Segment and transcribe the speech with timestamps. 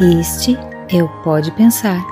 [0.00, 0.54] Este
[0.94, 2.06] é o Pode Pensar.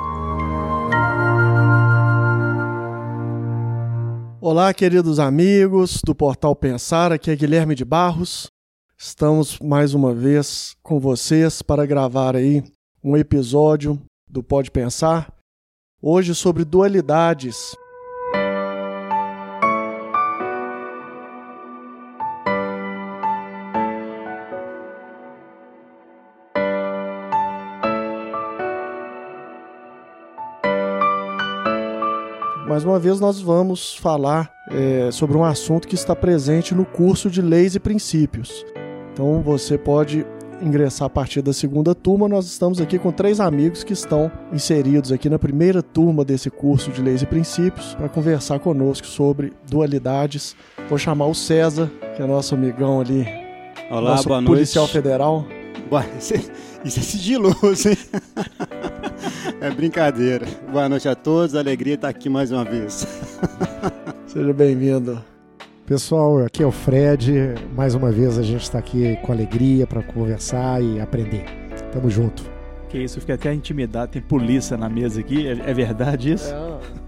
[4.41, 8.51] Olá, queridos amigos do Portal Pensar, aqui é Guilherme de Barros.
[8.99, 12.65] Estamos mais uma vez com vocês para gravar aí
[13.05, 15.33] um episódio do Pode Pensar.
[16.03, 17.77] Hoje sobre dualidades.
[32.77, 37.31] Mais uma vez, nós vamos falar é, sobre um assunto que está presente no curso
[37.31, 38.67] de Leis e Princípios.
[39.11, 40.27] Então, você pode
[40.61, 42.29] ingressar a partir da segunda turma.
[42.29, 46.91] Nós estamos aqui com três amigos que estão inseridos aqui na primeira turma desse curso
[46.91, 50.55] de Leis e Princípios para conversar conosco sobre dualidades.
[50.87, 53.27] Vou chamar o César, que é nosso amigão ali.
[53.91, 54.93] Olá, nosso boa policial noite.
[54.93, 55.47] federal.
[56.21, 56.41] Isso é-
[56.85, 57.97] isso é sigiloso, hein?
[59.61, 60.47] É brincadeira.
[60.71, 63.07] Boa noite a todos, alegria estar aqui mais uma vez.
[64.27, 65.23] Seja bem-vindo.
[65.87, 67.55] Pessoal, aqui é o Fred.
[67.75, 71.45] Mais uma vez a gente está aqui com alegria para conversar e aprender.
[71.93, 72.43] Tamo junto.
[72.89, 74.13] Que isso, eu fiquei até intimidado.
[74.13, 75.47] Tem polícia na mesa aqui.
[75.47, 76.53] É, é verdade isso?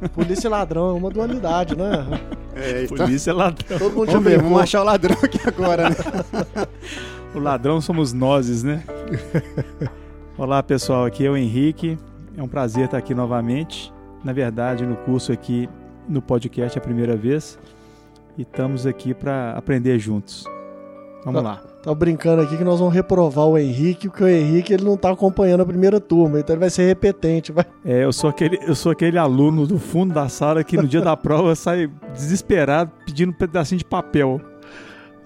[0.00, 2.20] É, polícia e ladrão é uma dualidade, né?
[2.54, 3.78] É, então, Polícia é ladrão.
[3.78, 5.96] Todo mundo já vamos ver, vamos achar o ladrão aqui agora, né?
[7.34, 8.82] O ladrão somos nós, né?
[10.36, 11.04] Olá, pessoal.
[11.04, 11.98] Aqui é o Henrique.
[12.38, 13.92] É um prazer estar aqui novamente.
[14.22, 15.68] Na verdade, no curso aqui
[16.08, 17.58] no podcast é a primeira vez.
[18.36, 20.44] E estamos aqui para aprender juntos.
[21.24, 21.56] Vamos lá.
[21.82, 25.10] Tá brincando aqui que nós vamos reprovar o Henrique, porque o Henrique ele não tá
[25.10, 27.50] acompanhando a primeira turma, então ele vai ser repetente.
[27.50, 27.64] Vai...
[27.84, 31.00] É, eu sou aquele, eu sou aquele aluno do fundo da sala que no dia
[31.00, 34.40] da prova sai desesperado pedindo um pedacinho de papel.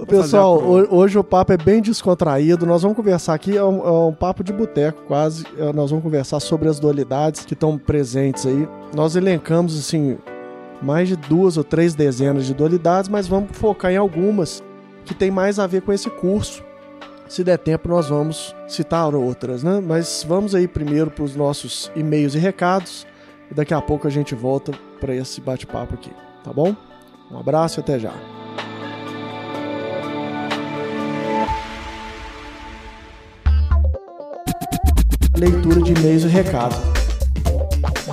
[0.06, 2.66] Pessoal, hoje o papo é bem descontraído.
[2.66, 5.44] Nós vamos conversar aqui, é um, é um papo de boteco quase.
[5.56, 8.68] É, Nós vamos conversar sobre as dualidades que estão presentes aí.
[8.94, 10.18] Nós elencamos, assim,
[10.80, 14.62] mais de duas ou três dezenas de dualidades, mas vamos focar em algumas
[15.04, 16.62] que tem mais a ver com esse curso.
[17.28, 19.80] Se der tempo, nós vamos citar outras, né?
[19.84, 23.06] Mas vamos aí primeiro para os nossos e-mails e recados.
[23.50, 26.10] E daqui a pouco a gente volta para esse bate-papo aqui,
[26.44, 26.74] tá bom?
[27.30, 28.12] Um abraço e até já.
[35.42, 36.78] Leitura de e-mails e recados.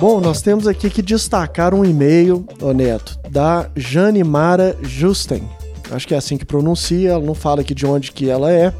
[0.00, 5.48] Bom, nós temos aqui que destacar um e-mail, ô Neto, da Jane Mara Justen.
[5.92, 8.74] Acho que é assim que pronuncia, ela não fala aqui de onde que ela é,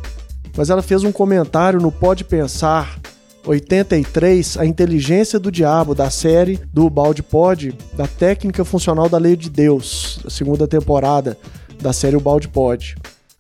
[0.57, 2.99] mas ela fez um comentário no Pode Pensar
[3.47, 9.37] 83, A Inteligência do Diabo, da série do Balde Pod, da Técnica Funcional da Lei
[9.37, 11.39] de Deus, da segunda temporada
[11.81, 12.97] da série O Balde Pod.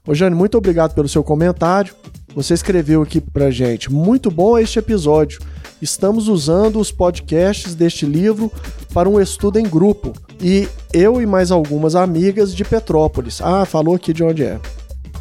[0.06, 1.94] Ô Jane, muito obrigado pelo seu comentário.
[2.34, 5.40] Você escreveu aqui pra gente: Muito bom este episódio.
[5.82, 8.52] Estamos usando os podcasts deste livro
[8.92, 10.12] para um estudo em grupo.
[10.40, 13.40] E eu e mais algumas amigas de Petrópolis.
[13.40, 14.60] Ah, falou aqui de onde é.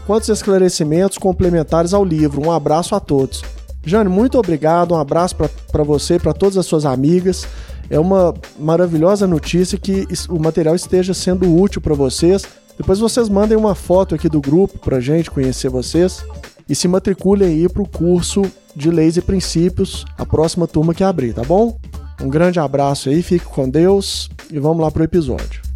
[0.06, 2.46] Quantos esclarecimentos complementares ao livro.
[2.46, 3.42] Um abraço a todos.
[3.86, 4.94] Jane, muito obrigado.
[4.94, 7.48] Um abraço para você e para todas as suas amigas.
[7.90, 12.44] É uma maravilhosa notícia que o material esteja sendo útil para vocês.
[12.78, 16.24] Depois vocês mandem uma foto aqui do grupo para gente conhecer vocês
[16.70, 18.44] e se matriculem aí para o curso
[18.76, 21.76] de Leis e Princípios, a próxima turma que abrir, tá bom?
[22.22, 25.69] Um grande abraço aí, fique com Deus e vamos lá pro episódio.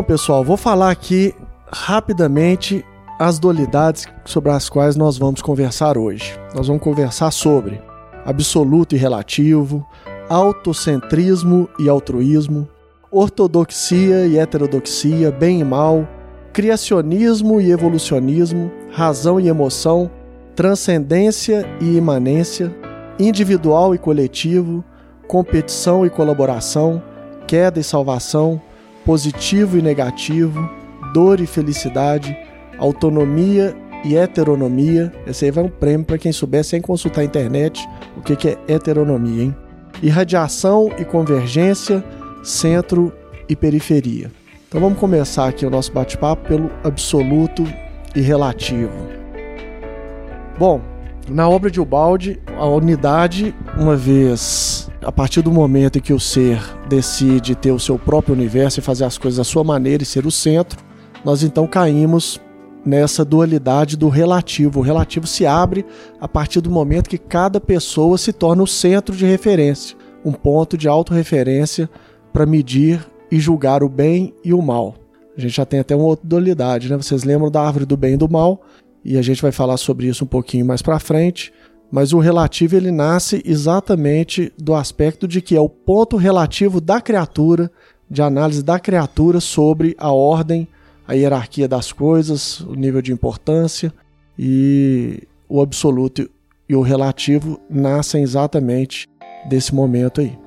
[0.00, 1.34] Bom, pessoal, vou falar aqui
[1.70, 2.82] rapidamente
[3.18, 6.40] as dualidades sobre as quais nós vamos conversar hoje.
[6.54, 7.82] Nós vamos conversar sobre
[8.24, 9.86] absoluto e relativo,
[10.26, 12.66] autocentrismo e altruísmo,
[13.10, 16.08] ortodoxia e heterodoxia, bem e mal,
[16.50, 20.10] criacionismo e evolucionismo, razão e emoção,
[20.56, 22.74] transcendência e imanência,
[23.18, 24.82] individual e coletivo,
[25.28, 27.02] competição e colaboração,
[27.46, 28.62] queda e salvação,
[29.10, 30.70] positivo e negativo,
[31.12, 32.36] dor e felicidade,
[32.78, 35.12] autonomia e heteronomia.
[35.26, 37.84] Esse aí vai um prêmio para quem souber sem consultar a internet
[38.16, 39.56] o que, que é heteronomia, hein?
[40.00, 42.04] Irradiação e convergência,
[42.44, 43.12] centro
[43.48, 44.30] e periferia.
[44.68, 47.64] Então vamos começar aqui o nosso bate-papo pelo absoluto
[48.14, 48.94] e relativo.
[50.56, 50.80] Bom,
[51.30, 56.20] na obra de Ubaldi, a unidade, uma vez a partir do momento em que o
[56.20, 60.06] ser decide ter o seu próprio universo e fazer as coisas da sua maneira e
[60.06, 60.78] ser o centro,
[61.24, 62.40] nós então caímos
[62.84, 64.80] nessa dualidade do relativo.
[64.80, 65.86] O relativo se abre
[66.20, 70.76] a partir do momento que cada pessoa se torna o centro de referência, um ponto
[70.76, 71.88] de autorreferência
[72.32, 74.94] para medir e julgar o bem e o mal.
[75.36, 76.96] A gente já tem até uma outra dualidade, né?
[76.96, 78.60] Vocês lembram da árvore do bem e do mal,
[79.04, 81.52] e a gente vai falar sobre isso um pouquinho mais para frente.
[81.90, 87.00] Mas o relativo ele nasce exatamente do aspecto de que é o ponto relativo da
[87.00, 87.70] criatura,
[88.08, 90.68] de análise da criatura sobre a ordem
[91.10, 93.92] a hierarquia das coisas, o nível de importância
[94.38, 96.30] e o absoluto
[96.68, 99.08] e o relativo nascem exatamente
[99.48, 100.38] desse momento aí.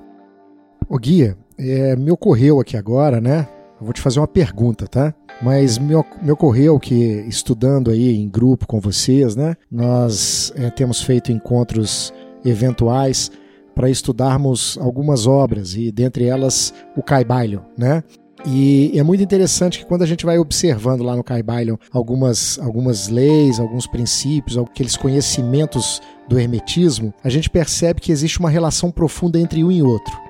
[0.88, 3.46] O guia, é, me ocorreu aqui agora, né?
[3.84, 5.14] Eu vou te fazer uma pergunta, tá?
[5.42, 5.94] Mas me,
[6.32, 6.96] ocorreu que
[7.28, 9.58] estudando aí em grupo com vocês, né?
[9.70, 12.14] Nós é, temos feito encontros
[12.46, 13.30] eventuais
[13.76, 18.06] para estudarmos algumas obras e dentre elas o Caibalho, né?
[18.46, 23.10] E é muito interessante que quando a gente vai observando lá no Caibalion algumas, algumas
[23.10, 29.38] leis, alguns princípios, aqueles conhecimentos do hermetismo, a gente percebe que existe uma relação profunda
[29.38, 30.23] entre um e outro.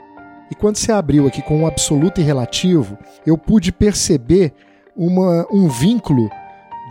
[0.53, 2.95] E quando você abriu aqui com o um absoluto e relativo,
[3.25, 4.53] eu pude perceber
[4.95, 6.29] uma, um vínculo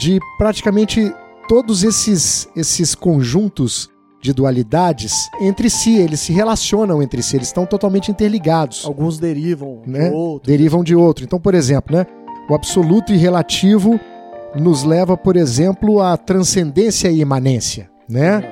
[0.00, 1.14] de praticamente
[1.46, 3.88] todos esses, esses conjuntos
[4.20, 8.84] de dualidades entre si, eles se relacionam entre si, eles estão totalmente interligados.
[8.84, 10.08] Alguns derivam né?
[10.08, 10.50] de outro.
[10.50, 11.24] Derivam de outro.
[11.24, 12.04] Então, por exemplo, né,
[12.50, 14.00] o absoluto e relativo
[14.56, 18.42] nos leva, por exemplo, à transcendência e imanência, né?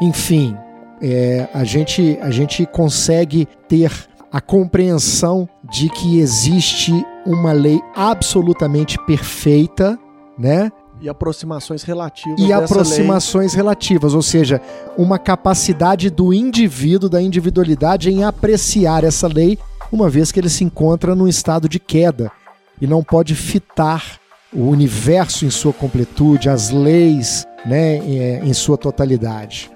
[0.00, 0.56] Enfim,
[1.02, 3.90] é, a, gente, a gente consegue ter
[4.34, 6.92] a compreensão de que existe
[7.24, 9.96] uma lei absolutamente perfeita,
[10.36, 10.72] né?
[11.00, 12.40] E aproximações relativas.
[12.40, 13.62] E aproximações lei.
[13.62, 14.60] relativas, ou seja,
[14.98, 19.56] uma capacidade do indivíduo, da individualidade em apreciar essa lei,
[19.92, 22.32] uma vez que ele se encontra num estado de queda
[22.80, 24.18] e não pode fitar
[24.52, 27.98] o universo em sua completude, as leis né,
[28.44, 29.70] em sua totalidade.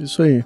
[0.00, 0.42] Isso aí.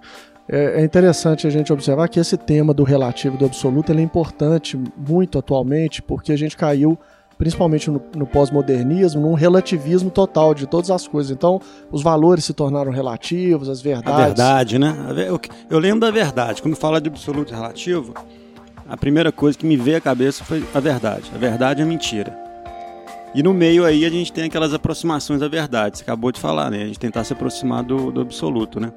[0.55, 4.79] É interessante a gente observar que esse tema do relativo e do absoluto é importante
[4.99, 6.99] muito atualmente, porque a gente caiu
[7.39, 11.33] principalmente no, no pós-modernismo, num relativismo total de todas as coisas.
[11.33, 11.59] Então,
[11.91, 14.21] os valores se tornaram relativos, as verdades.
[14.21, 14.95] A verdade, né?
[15.27, 15.41] Eu,
[15.71, 16.61] eu lembro da verdade.
[16.61, 18.13] Quando fala de absoluto e relativo,
[18.87, 21.33] a primeira coisa que me veio à cabeça foi a verdade.
[21.35, 22.39] A verdade é mentira.
[23.35, 25.97] E no meio aí a gente tem aquelas aproximações da verdade.
[25.97, 26.83] Você acabou de falar, né?
[26.83, 28.93] A gente tentar se aproximar do, do absoluto, né?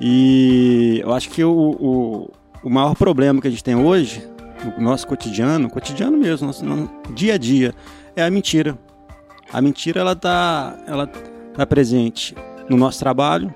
[0.00, 2.30] E eu acho que o, o,
[2.62, 4.26] o maior problema que a gente tem hoje
[4.76, 7.74] no nosso cotidiano, cotidiano mesmo, nosso, no dia a dia,
[8.16, 8.76] é a mentira.
[9.52, 12.34] A mentira ela tá, ela tá presente
[12.68, 13.52] no nosso trabalho,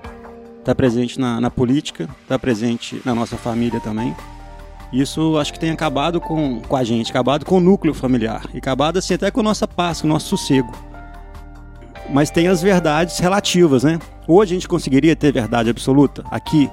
[0.59, 4.15] está presente na, na política, está presente na nossa família também.
[4.91, 8.57] Isso acho que tem acabado com, com a gente, acabado com o núcleo familiar, e
[8.57, 10.71] acabado assim até com a nossa paz, com o nosso sossego.
[12.09, 13.99] Mas tem as verdades relativas, né?
[14.27, 16.69] Hoje a gente conseguiria ter verdade absoluta aqui,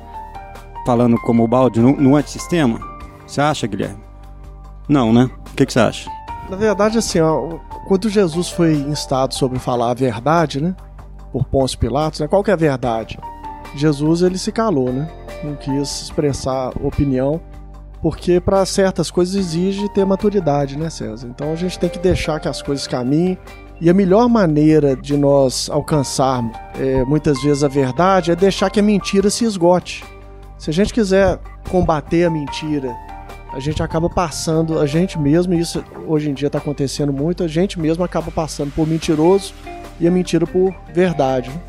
[0.87, 2.81] falando como o balde no, no antissistema?
[3.27, 3.99] Você acha, Guilherme?
[4.89, 5.31] Não, né?
[5.51, 6.11] O que, que você acha?
[6.49, 10.75] Na verdade, assim, ó, quando Jesus foi instado sobre falar a verdade, né?
[11.33, 12.29] Por Pôncio Pilatos, né?
[12.29, 13.19] Qual que é a verdade?
[13.75, 15.09] Jesus, ele se calou, né?
[15.45, 17.41] Não quis expressar opinião,
[18.03, 21.29] porque para certas coisas exige ter maturidade, né, César?
[21.29, 23.39] Então a gente tem que deixar que as coisas caminhem.
[23.81, 28.79] E a melhor maneira de nós alcançarmos é, muitas vezes a verdade é deixar que
[28.79, 30.05] a mentira se esgote.
[30.59, 31.39] Se a gente quiser
[31.71, 32.95] combater a mentira
[33.53, 37.43] a gente acaba passando, a gente mesmo, e isso hoje em dia está acontecendo muito,
[37.43, 39.53] a gente mesmo acaba passando por mentiroso
[39.99, 41.51] e a mentira por verdade.
[41.51, 41.61] Né?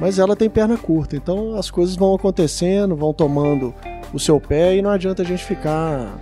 [0.00, 3.72] Mas ela tem perna curta, então as coisas vão acontecendo, vão tomando
[4.12, 6.18] o seu pé e não adianta a gente ficar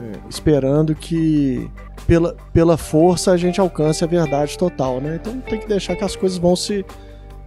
[0.00, 1.70] é, esperando que
[2.08, 5.20] pela, pela força a gente alcance a verdade total, né?
[5.20, 6.84] Então tem que deixar que as coisas vão se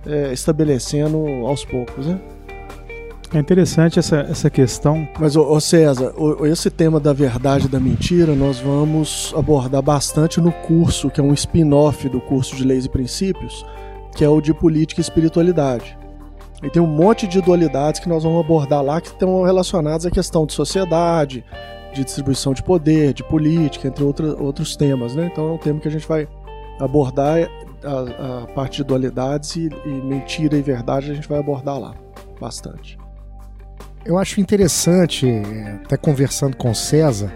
[0.05, 2.21] é, estabelecendo aos poucos, né?
[3.33, 5.07] É interessante essa, essa questão.
[5.17, 10.39] Mas, ô, César, ô, esse tema da verdade e da mentira nós vamos abordar bastante
[10.39, 13.65] no curso, que é um spin-off do curso de Leis e Princípios,
[14.15, 15.97] que é o de Política e Espiritualidade.
[16.61, 20.11] E tem um monte de dualidades que nós vamos abordar lá que estão relacionadas à
[20.11, 21.43] questão de sociedade,
[21.93, 25.15] de distribuição de poder, de política, entre outra, outros temas.
[25.15, 25.29] Né?
[25.31, 26.27] Então é um tema que a gente vai
[26.79, 27.49] abordar
[27.83, 31.95] a, a parte de dualidades e, e mentira e verdade a gente vai abordar lá
[32.39, 32.97] bastante.
[34.03, 35.27] Eu acho interessante,
[35.85, 37.31] até conversando com o César,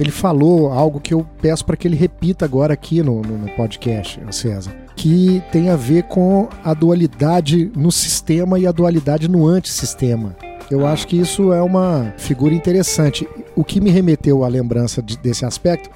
[0.00, 3.48] ele falou algo que eu peço para que ele repita agora aqui no, no, no
[3.50, 9.46] podcast, César, que tem a ver com a dualidade no sistema e a dualidade no
[9.46, 10.34] antissistema.
[10.70, 13.28] Eu acho que isso é uma figura interessante.
[13.58, 15.90] O que me remeteu à lembrança de, desse aspecto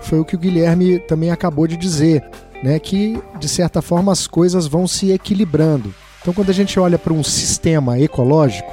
[0.00, 2.24] foi o que o Guilherme também acabou de dizer,
[2.62, 2.78] né?
[2.78, 5.94] Que de certa forma as coisas vão se equilibrando.
[6.22, 8.72] Então, quando a gente olha para um sistema ecológico,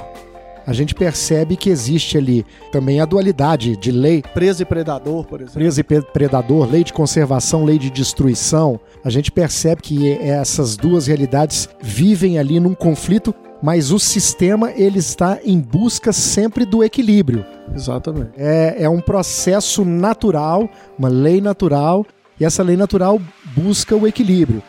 [0.66, 4.24] a gente percebe que existe ali também a dualidade de lei.
[4.34, 5.56] Presa e predador, por exemplo.
[5.56, 8.80] Presa e predador, lei de conservação, lei de destruição.
[9.04, 15.00] A gente percebe que essas duas realidades vivem ali num conflito, mas o sistema ele
[15.00, 17.46] está em busca sempre do equilíbrio.
[17.74, 18.32] Exatamente.
[18.38, 22.06] É, é um processo natural, uma lei natural,
[22.40, 23.20] e essa lei natural
[23.56, 24.64] busca o equilíbrio.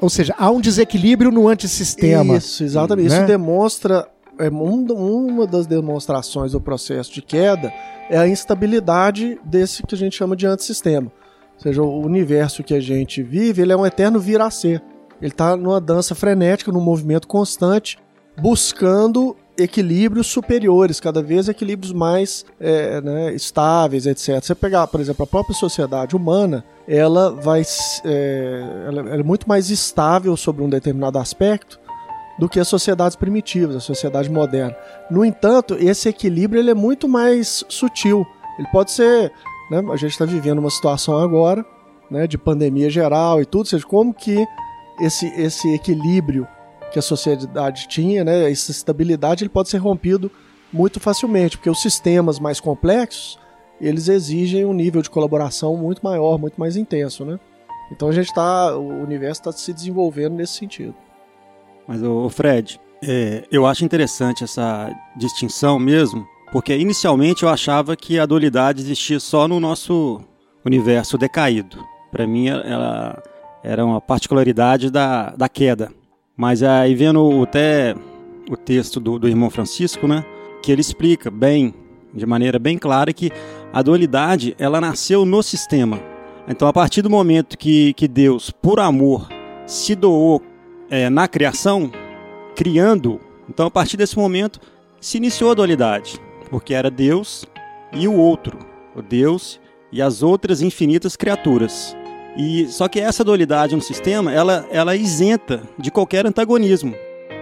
[0.00, 2.36] Ou seja, há um desequilíbrio no antissistema.
[2.36, 3.08] Isso, exatamente.
[3.08, 3.16] Né?
[3.16, 4.06] Isso demonstra
[4.38, 7.72] é um, uma das demonstrações do processo de queda
[8.10, 11.10] é a instabilidade desse que a gente chama de antissistema.
[11.54, 14.82] Ou seja, o universo que a gente vive, ele é um eterno vir a ser.
[15.20, 17.98] Ele está numa dança frenética, num movimento constante,
[18.36, 24.42] buscando equilíbrios superiores, cada vez equilíbrios mais é, né, estáveis, etc.
[24.42, 27.62] Você pegar, por exemplo, a própria sociedade humana, ela vai,
[28.04, 31.78] é, ela é muito mais estável sobre um determinado aspecto
[32.38, 34.76] do que as sociedades primitivas, a sociedade moderna.
[35.08, 38.26] No entanto, esse equilíbrio ele é muito mais sutil.
[38.58, 39.32] Ele pode ser,
[39.70, 41.64] né, a gente está vivendo uma situação agora,
[42.10, 44.44] né, de pandemia geral e tudo, ou seja, como que
[45.00, 46.46] esse, esse equilíbrio
[46.94, 50.30] que a sociedade tinha, né, essa estabilidade, ele pode ser rompido
[50.72, 53.36] muito facilmente, porque os sistemas mais complexos,
[53.80, 57.40] eles exigem um nível de colaboração muito maior, muito mais intenso, né?
[57.90, 60.94] Então a gente está, o universo está se desenvolvendo nesse sentido.
[61.86, 68.20] Mas, o Fred, é, eu acho interessante essa distinção mesmo, porque inicialmente eu achava que
[68.20, 70.20] a dualidade existia só no nosso
[70.64, 71.84] universo decaído.
[72.12, 73.20] Para mim, ela
[73.64, 75.90] era uma particularidade da, da queda.
[76.36, 77.94] Mas aí vendo até
[78.50, 80.24] o texto do, do irmão Francisco, né,
[80.62, 81.72] que ele explica bem,
[82.12, 83.30] de maneira bem clara, que
[83.72, 86.00] a dualidade ela nasceu no sistema.
[86.48, 89.28] Então, a partir do momento que, que Deus, por amor,
[89.66, 90.42] se doou
[90.90, 91.90] é, na criação,
[92.54, 93.20] criando.
[93.48, 94.60] Então, a partir desse momento,
[95.00, 97.46] se iniciou a dualidade, porque era Deus
[97.92, 98.58] e o outro,
[98.94, 99.60] o Deus
[99.90, 101.96] e as outras infinitas criaturas.
[102.36, 106.94] E só que essa dualidade no sistema, ela, ela é isenta de qualquer antagonismo.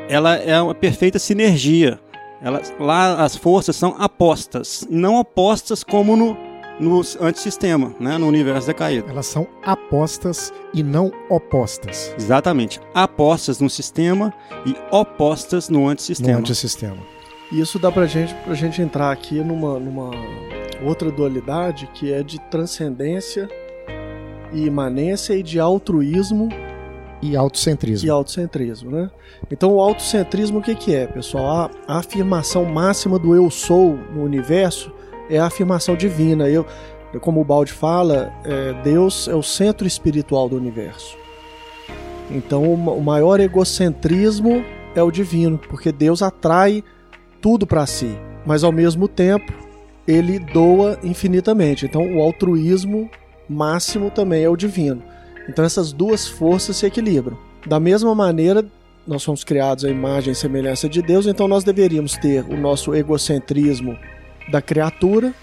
[0.09, 1.99] Ela é uma perfeita sinergia.
[2.43, 6.37] Ela, lá as forças são apostas, não opostas como no
[6.81, 9.09] no antissistema, né, no universo decaído.
[9.09, 12.15] Elas são apostas e não opostas.
[12.19, 12.81] Exatamente.
[12.95, 14.33] Apostas no sistema
[14.67, 16.33] e opostas no antissistema.
[16.33, 16.99] No antissistema.
[17.53, 20.11] Isso dá pra gente, pra gente entrar aqui numa, numa
[20.83, 23.49] outra dualidade que é de transcendência
[24.53, 26.49] e imanência e de altruísmo
[27.23, 28.07] e autocentrismo.
[28.07, 29.11] E autocentrismo, né?
[29.51, 31.71] Então o autocentrismo o que, que é, pessoal?
[31.87, 34.93] A, a afirmação máxima do eu sou no universo
[35.31, 36.49] é a afirmação divina.
[36.49, 36.67] Eu,
[37.21, 41.17] como o Balde fala, é, Deus é o centro espiritual do universo.
[42.31, 46.83] Então, o maior egocentrismo é o divino, porque Deus atrai
[47.41, 48.17] tudo para si,
[48.47, 49.53] mas ao mesmo tempo
[50.09, 51.85] ele doa infinitamente.
[51.85, 53.11] Então, o altruísmo
[53.49, 55.03] máximo também é o divino.
[55.49, 57.37] Então, essas duas forças se equilibram.
[57.67, 58.65] Da mesma maneira,
[59.07, 62.95] nós somos criados à imagem e semelhança de Deus, então nós deveríamos ter o nosso
[62.95, 63.97] egocentrismo
[64.51, 65.35] da criatura,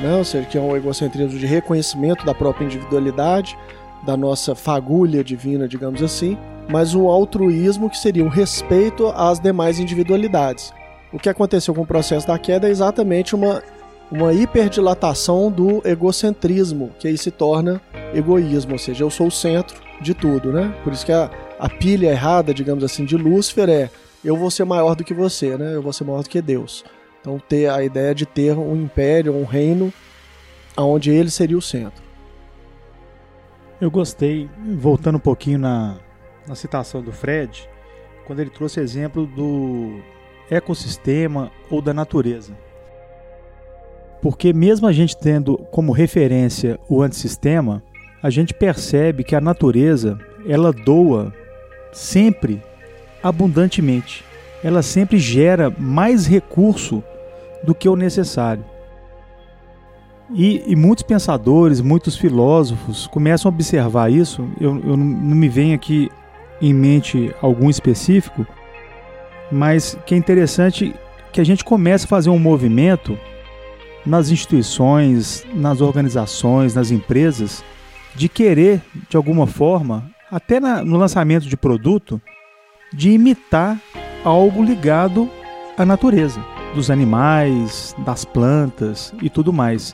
[0.00, 0.16] né?
[0.16, 3.56] ou seja, que é um egocentrismo de reconhecimento da própria individualidade,
[4.04, 6.36] da nossa fagulha divina, digamos assim,
[6.68, 10.72] mas um altruísmo que seria um respeito às demais individualidades.
[11.12, 13.62] O que aconteceu com o processo da queda é exatamente uma,
[14.10, 17.80] uma hiperdilatação do egocentrismo, que aí se torna
[18.14, 20.74] egoísmo, ou seja, eu sou o centro de tudo, né?
[20.82, 23.90] Por isso que a, a pilha errada, digamos assim, de Lúcifer é
[24.24, 25.74] eu vou ser maior do que você, né?
[25.74, 26.84] Eu vou ser maior do que Deus.
[27.20, 29.92] Então ter a ideia de ter um império, um reino,
[30.76, 32.02] onde ele seria o centro.
[33.80, 35.96] Eu gostei, voltando um pouquinho na,
[36.46, 37.68] na citação do Fred,
[38.26, 40.00] quando ele trouxe exemplo do
[40.50, 42.56] ecossistema ou da natureza.
[44.20, 47.82] Porque mesmo a gente tendo como referência o antissistema,
[48.22, 51.32] a gente percebe que a natureza, ela doa
[51.92, 52.62] sempre
[53.22, 54.24] abundantemente.
[54.62, 57.02] Ela sempre gera mais recurso
[57.62, 58.64] do que o necessário.
[60.34, 64.46] E, e, muitos pensadores, muitos filósofos começam a observar isso.
[64.60, 66.10] Eu, eu não me vem aqui
[66.60, 68.46] em mente algum específico,
[69.50, 70.94] mas que é interessante
[71.32, 73.18] que a gente comece a fazer um movimento
[74.04, 77.64] nas instituições, nas organizações, nas empresas,
[78.14, 82.20] de querer, de alguma forma, até na, no lançamento de produto,
[82.92, 83.78] de imitar
[84.24, 85.30] algo ligado
[85.76, 86.40] à natureza
[86.74, 89.92] dos animais, das plantas e tudo mais.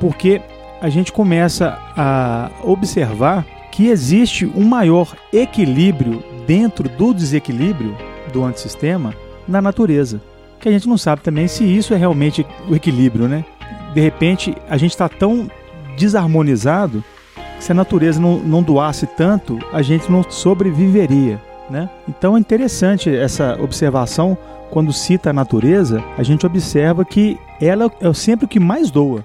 [0.00, 0.40] Porque
[0.80, 7.96] a gente começa a observar que existe um maior equilíbrio dentro do desequilíbrio
[8.32, 9.14] do antissistema
[9.46, 10.20] na natureza.
[10.60, 13.44] Que a gente não sabe também se isso é realmente o equilíbrio, né?
[13.94, 15.50] De repente, a gente está tão
[15.96, 17.02] desarmonizado
[17.56, 21.88] que se a natureza não, não doasse tanto, a gente não sobreviveria, né?
[22.08, 24.36] Então é interessante essa observação
[24.70, 29.24] quando cita a natureza, a gente observa que ela é sempre o que mais doa.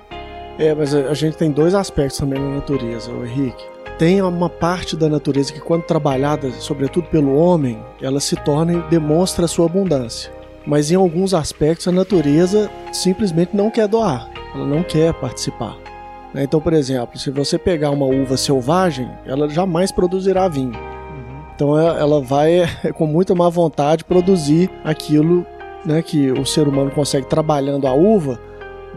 [0.58, 3.63] É, mas a gente tem dois aspectos também na natureza, Henrique.
[4.00, 8.82] Tem uma parte da natureza que, quando trabalhada, sobretudo pelo homem, ela se torna e
[8.89, 10.32] demonstra a sua abundância.
[10.66, 15.78] Mas em alguns aspectos a natureza simplesmente não quer doar, ela não quer participar.
[16.34, 16.44] Né?
[16.44, 20.74] Então, por exemplo, se você pegar uma uva selvagem, ela jamais produzirá vinho.
[21.56, 25.46] Então é, ela vai com muita má vontade produzir aquilo
[25.86, 28.40] né, que o ser humano consegue trabalhando a uva,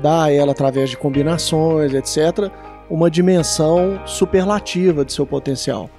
[0.02, 2.50] dar a ela através de combinações, etc.,
[2.90, 5.90] uma dimensão superlativa de seu potencial.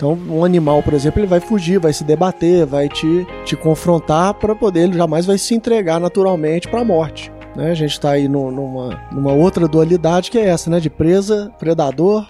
[0.00, 4.32] Então, um animal, por exemplo, ele vai fugir, vai se debater, vai te, te confrontar
[4.32, 7.30] para poder, ele jamais vai se entregar naturalmente para a morte.
[7.54, 7.70] Né?
[7.70, 10.80] A gente está aí no, numa, numa outra dualidade que é essa, né?
[10.80, 12.26] De presa, predador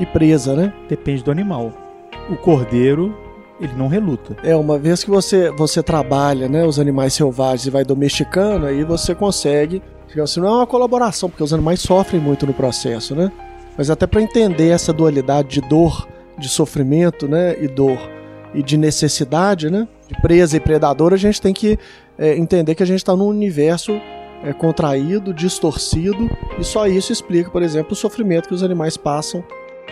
[0.00, 0.74] e presa, né?
[0.88, 1.72] Depende do animal.
[2.28, 3.16] O cordeiro
[3.60, 4.36] ele não reluta.
[4.42, 8.82] É, uma vez que você, você trabalha né, os animais selvagens e vai domesticando, aí
[8.82, 9.80] você consegue.
[10.20, 13.30] Assim, não é uma colaboração, porque os animais sofrem muito no processo, né?
[13.78, 16.08] Mas até para entender essa dualidade de dor,
[16.38, 17.56] de sofrimento, né?
[17.62, 17.98] E dor
[18.54, 19.88] e de necessidade, né?
[20.08, 21.78] De presa e predador, a gente tem que
[22.18, 23.92] é, entender que a gente está num universo
[24.44, 29.42] é, contraído, distorcido, e só isso explica, por exemplo, o sofrimento que os animais passam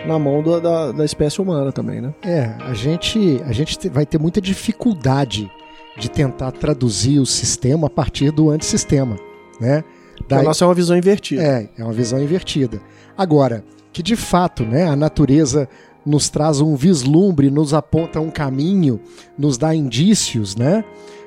[0.05, 2.13] na mão do, da, da espécie humana também, né?
[2.23, 5.51] É, a gente, a gente vai ter muita dificuldade
[5.97, 9.17] de tentar traduzir o sistema a partir do antissistema,
[9.59, 9.83] né?
[10.27, 11.41] Daí, a nossa é uma visão invertida.
[11.41, 12.79] É, é uma visão invertida.
[13.17, 15.67] Agora, que de fato, né, a natureza
[16.05, 18.99] nos traz um vislumbre, nos aponta um caminho,
[19.37, 20.83] nos dá indícios, né?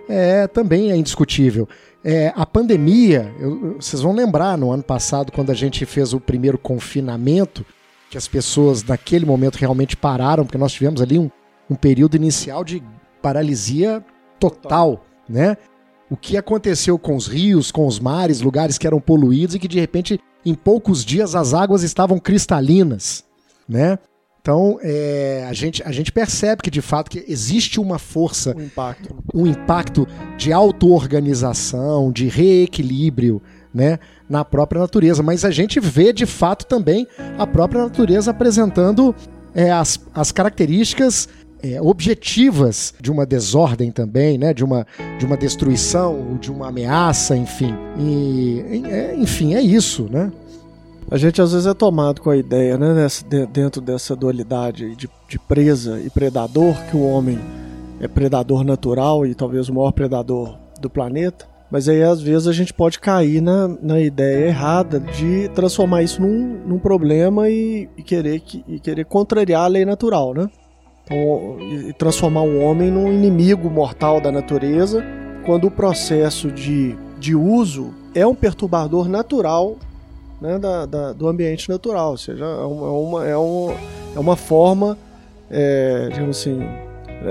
[0.09, 1.69] É, também é indiscutível.
[2.05, 6.21] É, a pandemia, eu, vocês vão lembrar no ano passado, quando a gente fez o
[6.21, 7.65] primeiro confinamento,
[8.11, 11.31] que as pessoas naquele momento realmente pararam, porque nós tivemos ali um,
[11.71, 12.83] um período inicial de
[13.23, 14.05] paralisia
[14.39, 15.57] total, né?
[16.11, 19.67] O que aconteceu com os rios, com os mares, lugares que eram poluídos e que
[19.67, 23.25] de repente em poucos dias as águas estavam cristalinas,
[23.67, 23.99] né?
[24.45, 28.61] Então, é, a, gente, a gente percebe que, de fato, que existe uma força, um
[28.61, 33.41] impacto, um impacto de auto-organização, de reequilíbrio,
[33.73, 35.23] né, na própria natureza.
[35.23, 39.15] Mas a gente vê de fato também a própria natureza apresentando
[39.55, 41.27] é, as, as características
[41.63, 44.87] é, objetivas de uma desordem também, né, de uma,
[45.19, 47.75] de uma destruição, de uma ameaça, enfim.
[47.99, 50.31] E, é, enfim, é isso, né?
[51.11, 55.09] A gente às vezes é tomado com a ideia, né, nessa, dentro dessa dualidade de,
[55.29, 57.39] de presa e predador, que o homem
[58.01, 61.47] é predador natural e talvez o maior predador do planeta.
[61.71, 66.23] Mas aí às vezes a gente pode cair na, na ideia errada de transformar isso
[66.23, 70.49] num, num problema e, e querer, e querer contrariar a lei natural, né?
[71.05, 75.05] Então, e transformar o homem num inimigo mortal da natureza,
[75.45, 79.77] quando o processo de, de uso é um perturbador natural
[80.41, 83.75] né, da, da, do ambiente natural, ou seja, é uma, é uma,
[84.15, 84.97] é é uma forma,
[85.51, 86.61] é, digamos assim,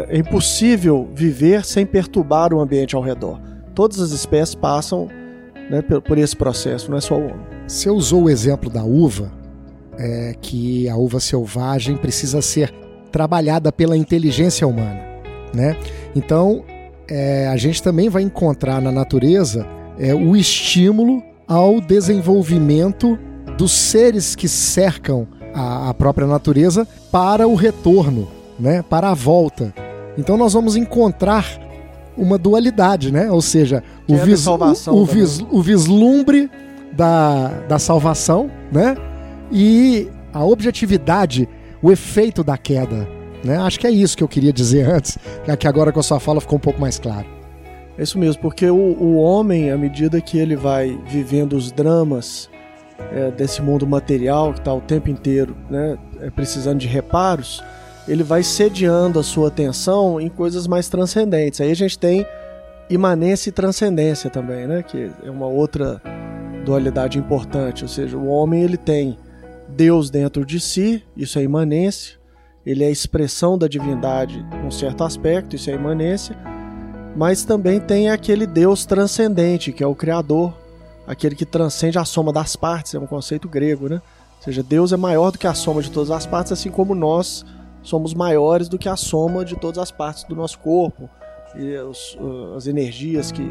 [0.10, 3.40] é impossível viver sem perturbar o ambiente ao redor
[3.74, 5.10] todas as espécies passam
[5.70, 7.46] né, por, por, esse processo, não é só o homem.
[7.68, 9.32] Você usou o exemplo da uva,
[9.98, 12.74] é, que a uva selvagem precisa ser
[13.12, 15.02] trabalhada pela inteligência humana,
[15.54, 15.78] né?
[16.16, 16.64] Então,
[17.08, 19.68] é, a gente também vai encontrar na natureza
[20.00, 23.18] é, o estímulo ao desenvolvimento
[23.58, 28.28] dos seres que cercam a, a própria natureza para o retorno,
[28.60, 28.82] né?
[28.82, 29.74] Para a volta.
[30.18, 31.60] Então, nós vamos encontrar
[32.18, 33.32] uma dualidade, né?
[33.32, 34.58] Ou seja, o, é vis, o,
[34.92, 36.50] o, vis, o, vislumbre
[36.92, 38.96] da, da salvação, né?
[39.52, 41.48] E a objetividade,
[41.82, 43.08] o efeito da queda.
[43.44, 43.58] Né?
[43.58, 45.18] Acho que é isso que eu queria dizer antes,
[45.60, 47.43] que agora com a sua fala ficou um pouco mais claro.
[47.98, 52.50] É isso mesmo, porque o, o homem, à medida que ele vai vivendo os dramas
[53.12, 57.64] é, desse mundo material, que está o tempo inteiro né, é, precisando de reparos,
[58.08, 61.62] ele vai sediando a sua atenção em coisas mais transcendentes.
[61.62, 62.26] Aí a gente tem
[62.90, 64.84] imanência e transcendência também, né?
[64.84, 66.02] Que é uma outra
[66.66, 67.84] dualidade importante.
[67.84, 69.18] Ou seja, o homem ele tem
[69.70, 72.18] Deus dentro de si, isso é imanência.
[72.66, 76.36] Ele é a expressão da divindade num certo aspecto, isso é imanência.
[77.16, 80.54] Mas também tem aquele Deus transcendente, que é o Criador,
[81.06, 84.02] aquele que transcende a soma das partes, é um conceito grego, né?
[84.38, 86.96] Ou seja, Deus é maior do que a soma de todas as partes, assim como
[86.96, 87.46] nós
[87.82, 91.10] somos maiores do que a soma de todas as partes do nosso corpo
[91.56, 93.46] e os, uh, as energias que,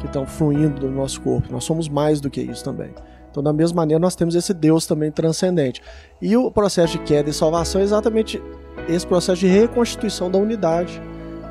[0.00, 1.50] que estão fluindo do nosso corpo.
[1.50, 2.90] Nós somos mais do que isso também.
[3.30, 5.82] Então, da mesma maneira, nós temos esse Deus também transcendente.
[6.20, 8.42] E o processo de queda e salvação é exatamente
[8.88, 11.00] esse processo de reconstituição da unidade.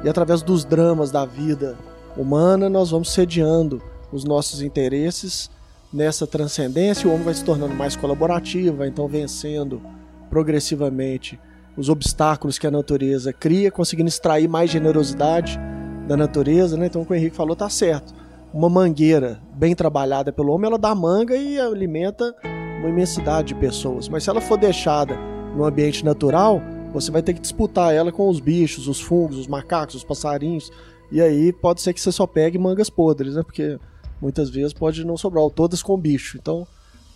[0.03, 1.77] E através dos dramas da vida
[2.15, 3.81] humana, nós vamos sediando
[4.11, 5.49] os nossos interesses
[5.91, 7.07] nessa transcendência.
[7.07, 9.81] O homem vai se tornando mais colaborativo, vai então vencendo
[10.29, 11.39] progressivamente
[11.75, 15.59] os obstáculos que a natureza cria, conseguindo extrair mais generosidade
[16.07, 16.75] da natureza.
[16.75, 16.87] Né?
[16.87, 18.13] Então, o que o Henrique falou está certo
[18.53, 22.33] uma mangueira bem trabalhada pelo homem, ela dá manga e alimenta
[22.79, 24.07] uma imensidade de pessoas.
[24.07, 25.15] Mas se ela for deixada
[25.55, 26.61] no ambiente natural,
[26.93, 30.71] você vai ter que disputar ela com os bichos, os fungos, os macacos, os passarinhos.
[31.11, 33.43] E aí pode ser que você só pegue mangas podres, né?
[33.43, 33.79] Porque
[34.21, 36.37] muitas vezes pode não sobrar, ou todas com bicho.
[36.37, 36.67] Então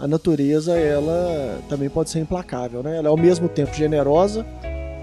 [0.02, 2.98] a natureza, ela também pode ser implacável, né?
[2.98, 4.46] Ela é ao mesmo tempo generosa,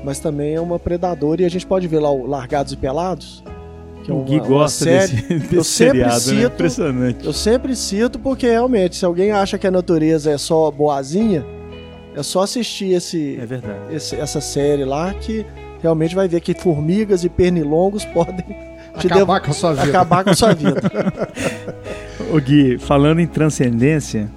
[0.05, 1.43] mas também é uma predadora.
[1.43, 3.45] E a gente pode ver lá o Largados e Pelados,
[4.03, 6.21] que é uma, o Gui gosta série, desse, desse eu sempre seriado, né?
[6.21, 6.47] cito, né?
[6.47, 7.27] Impressionante.
[7.27, 11.47] Eu sempre cito porque realmente, se alguém acha que a natureza é só boazinha,
[12.19, 15.47] é só assistir esse, é esse essa série lá que
[15.81, 18.45] realmente vai ver que formigas e pernilongos podem
[18.93, 19.89] acabar com a sua vida.
[19.89, 20.81] Acabar com a sua vida.
[22.33, 24.29] o Gui, falando em transcendência,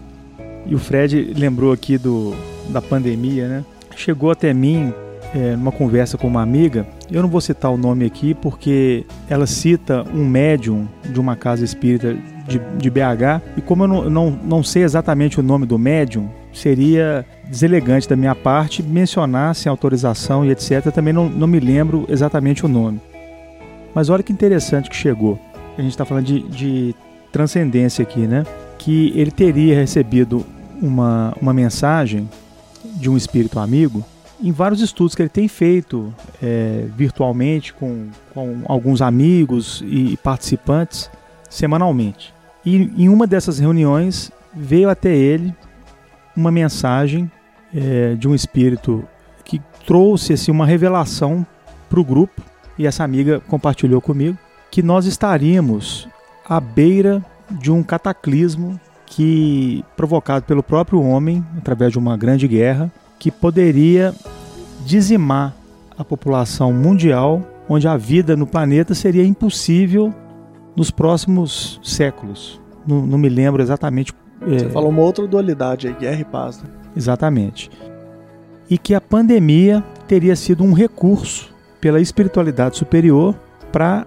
[0.67, 2.35] e o Fred lembrou aqui do
[2.69, 3.65] da pandemia, né?
[3.95, 4.93] Chegou até mim
[5.33, 9.47] é, numa conversa com uma amiga, eu não vou citar o nome aqui porque ela
[9.47, 12.15] cita um médium de uma casa espírita
[12.47, 16.29] de, de BH, e como eu não, não, não sei exatamente o nome do médium,
[16.53, 20.91] seria deselegante da minha parte mencionar sem autorização e etc.
[20.91, 22.99] Também não, não me lembro exatamente o nome.
[23.93, 25.39] Mas olha que interessante que chegou.
[25.77, 26.95] A gente está falando de, de
[27.31, 28.45] transcendência aqui, né?
[28.77, 30.45] Que ele teria recebido
[30.81, 32.29] uma, uma mensagem
[32.83, 34.03] de um espírito amigo
[34.41, 41.11] em vários estudos que ele tem feito é, virtualmente com, com alguns amigos e participantes
[41.49, 42.33] semanalmente.
[42.65, 45.53] E em uma dessas reuniões veio até ele
[46.35, 47.29] uma mensagem
[47.73, 49.03] é, de um espírito
[49.43, 51.45] que trouxe assim, uma revelação
[51.89, 52.41] para o grupo,
[52.77, 54.37] e essa amiga compartilhou comigo,
[54.69, 56.07] que nós estaríamos
[56.47, 62.89] à beira de um cataclismo que provocado pelo próprio homem através de uma grande guerra
[63.19, 64.15] que poderia
[64.85, 65.53] dizimar
[65.97, 70.13] a população mundial, onde a vida no planeta seria impossível
[70.75, 72.59] nos próximos séculos.
[72.87, 74.13] Não, não me lembro exatamente.
[74.45, 74.69] Você é...
[74.69, 76.61] falou uma outra dualidade aí, guerra e paz.
[76.61, 76.69] Né?
[76.95, 77.69] Exatamente.
[78.69, 81.49] E que a pandemia teria sido um recurso
[81.79, 83.35] pela espiritualidade superior
[83.71, 84.05] para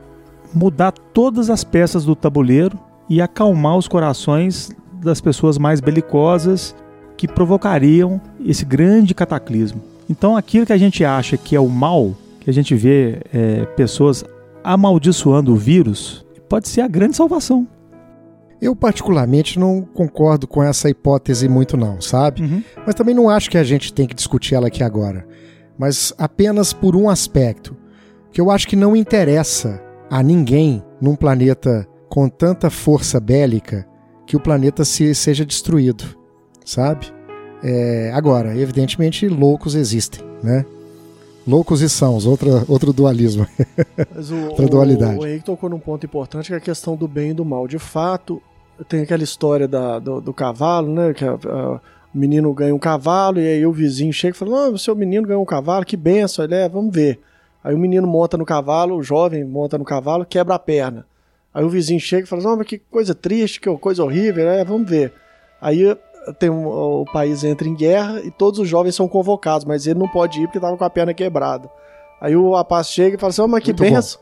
[0.55, 4.71] mudar todas as peças do tabuleiro e acalmar os corações
[5.03, 6.75] das pessoas mais belicosas
[7.17, 9.83] que provocariam esse grande cataclismo.
[10.09, 13.65] Então, aquilo que a gente acha que é o mal, que a gente vê é,
[13.77, 14.25] pessoas
[14.63, 17.67] amaldiçoando o vírus, pode ser a grande salvação.
[18.61, 22.43] Eu, particularmente, não concordo com essa hipótese muito, não, sabe?
[22.43, 22.63] Uhum.
[22.87, 25.27] Mas também não acho que a gente tem que discutir ela aqui agora.
[25.79, 27.77] Mas apenas por um aspecto.
[28.33, 33.87] Que eu acho que não interessa a ninguém num planeta com tanta força bélica
[34.27, 36.05] que o planeta se, seja destruído,
[36.65, 37.13] sabe?
[37.63, 40.65] É, agora, evidentemente, loucos existem, né?
[41.47, 43.47] Loucos e sãos, outra, outro dualismo.
[44.15, 45.19] Mas o, outra dualidade.
[45.19, 47.45] O, o Henrique tocou num ponto importante que é a questão do bem e do
[47.45, 47.69] mal.
[47.69, 48.43] De fato,
[48.89, 51.13] tem aquela história da, do, do cavalo, né?
[51.13, 51.81] Que a, a,
[52.15, 55.27] o menino ganha um cavalo e aí o vizinho chega e fala: Não, seu menino
[55.27, 56.45] ganhou um cavalo, que benção.
[56.45, 57.21] Ele é, vamos ver.
[57.63, 61.07] Aí o menino monta no cavalo, o jovem monta no cavalo, quebra a perna.
[61.53, 64.49] Aí o vizinho chega e fala: Não, mas que coisa triste, que coisa horrível.
[64.49, 65.13] É, vamos ver.
[65.61, 65.97] Aí
[66.39, 69.99] tem um, o país entra em guerra e todos os jovens são convocados, mas ele
[69.99, 71.69] não pode ir porque estava com a perna quebrada.
[72.21, 74.21] Aí o rapaz chega e fala assim: oh, mas que benção,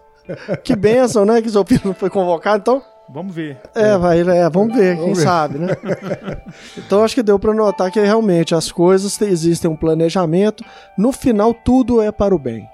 [0.65, 1.41] que benção, né?
[1.41, 2.83] Que seu filho não foi convocado, então.
[3.09, 3.61] Vamos ver.
[3.75, 5.23] É, vai, é, vamos ver, vamos quem ver.
[5.23, 5.77] sabe, né?
[6.79, 10.65] então acho que deu para notar que realmente as coisas existem um planejamento.
[10.97, 12.67] No final, tudo é para o bem.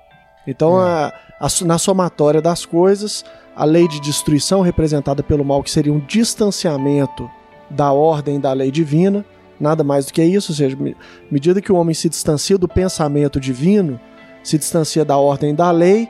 [0.47, 0.85] Então, é.
[0.85, 3.25] a, a, na somatória das coisas,
[3.57, 7.29] a lei de destruição representada pelo mal, que seria um distanciamento
[7.71, 9.25] da ordem da lei divina,
[9.61, 12.69] nada mais do que isso, ou seja, à medida que o homem se distancia do
[12.69, 14.01] pensamento divino,
[14.43, 16.09] se distancia da ordem da lei,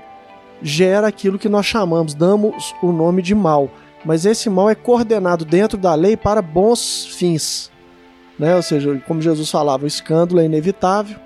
[0.63, 3.71] gera aquilo que nós chamamos, damos o nome de mal.
[4.05, 7.71] Mas esse mal é coordenado dentro da lei para bons fins.
[8.39, 8.55] Né?
[8.55, 11.17] Ou seja, como Jesus falava, o escândalo é inevitável,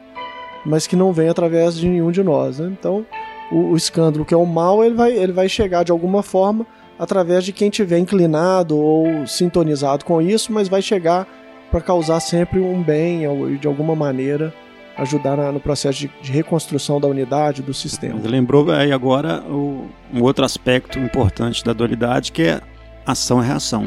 [0.65, 2.59] mas que não vem através de nenhum de nós.
[2.59, 2.75] Né?
[2.79, 3.05] Então,
[3.51, 6.67] o, o escândalo que é o mal, ele vai, ele vai chegar de alguma forma
[7.03, 11.27] através de quem tiver inclinado ou sintonizado com isso, mas vai chegar
[11.69, 14.55] para causar sempre um bem ou de alguma maneira
[14.97, 18.21] ajudar no processo de, de, reconstrução da unidade do sistema.
[18.23, 22.61] lembrou aí agora o, um outro aspecto importante da dualidade que é
[23.05, 23.85] ação e reação.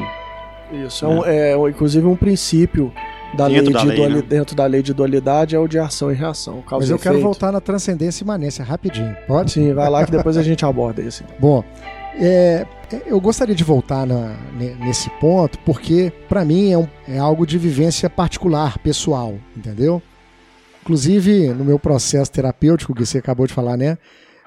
[0.84, 2.92] Isso, é, é, um, é inclusive um princípio
[3.34, 4.20] da lei, da lei né?
[4.20, 6.62] dentro da lei de dualidade é o de ação e reação.
[6.70, 9.16] Mas eu quero voltar na transcendência e imanência rapidinho.
[9.26, 9.52] Pode?
[9.52, 11.24] Sim, vai lá que depois a gente aborda isso.
[11.38, 11.64] Bom,
[12.18, 12.66] é,
[13.06, 14.36] eu gostaria de voltar na,
[14.80, 20.02] nesse ponto porque para mim é, um, é algo de vivência particular, pessoal, entendeu?
[20.82, 23.98] Inclusive no meu processo terapêutico que você acabou de falar, né?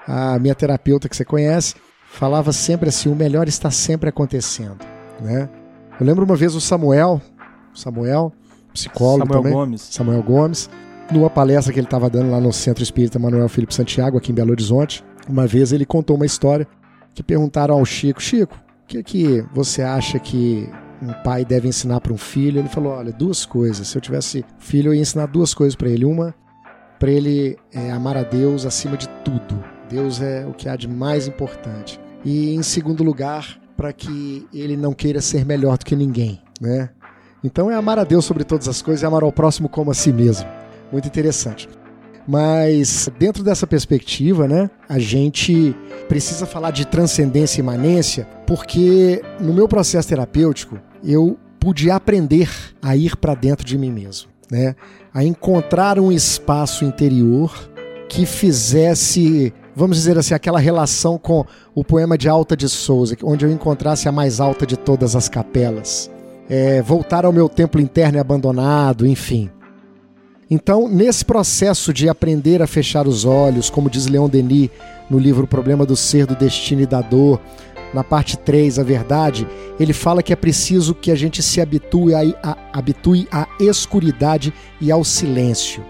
[0.06, 1.74] A minha terapeuta que você conhece
[2.10, 4.78] falava sempre assim: o melhor está sempre acontecendo,
[5.20, 5.48] né?
[6.00, 7.20] Eu lembro uma vez o Samuel,
[7.74, 8.32] Samuel,
[8.72, 9.80] psicólogo Samuel também, Gomes.
[9.82, 10.70] Samuel Gomes,
[11.12, 14.34] numa palestra que ele estava dando lá no Centro Espírita Manuel Felipe Santiago, aqui em
[14.34, 15.04] Belo Horizonte.
[15.28, 16.66] Uma vez ele contou uma história
[17.14, 20.68] que perguntaram ao Chico: Chico, o que, que você acha que
[21.02, 22.58] um pai deve ensinar para um filho?
[22.58, 23.88] Ele falou: Olha, duas coisas.
[23.88, 26.04] Se eu tivesse filho, eu ia ensinar duas coisas para ele.
[26.04, 26.34] Uma,
[26.98, 29.62] para ele é, amar a Deus acima de tudo.
[29.88, 32.00] Deus é o que há de mais importante.
[32.24, 36.90] E em segundo lugar, para que ele não queira ser melhor do que ninguém, né?
[37.42, 39.94] Então é amar a Deus sobre todas as coisas e amar ao próximo como a
[39.94, 40.46] si mesmo.
[40.92, 41.66] Muito interessante.
[42.26, 45.74] Mas dentro dessa perspectiva, né, a gente
[46.08, 52.50] precisa falar de transcendência e imanência, porque no meu processo terapêutico eu pude aprender
[52.82, 54.74] a ir para dentro de mim mesmo, né?
[55.12, 57.52] A encontrar um espaço interior
[58.08, 63.44] que fizesse vamos dizer assim, aquela relação com o poema de Alta de Souza, onde
[63.46, 66.10] eu encontrasse a mais alta de todas as capelas.
[66.48, 69.50] É, voltar ao meu templo interno e abandonado, enfim.
[70.50, 74.68] Então, nesse processo de aprender a fechar os olhos, como diz Leon Denis
[75.08, 77.40] no livro O Problema do Ser, do Destino e da Dor,
[77.94, 79.46] na parte 3, a verdade,
[79.78, 84.52] ele fala que é preciso que a gente se habitue a, a, habitue à escuridade
[84.80, 85.84] e ao silêncio.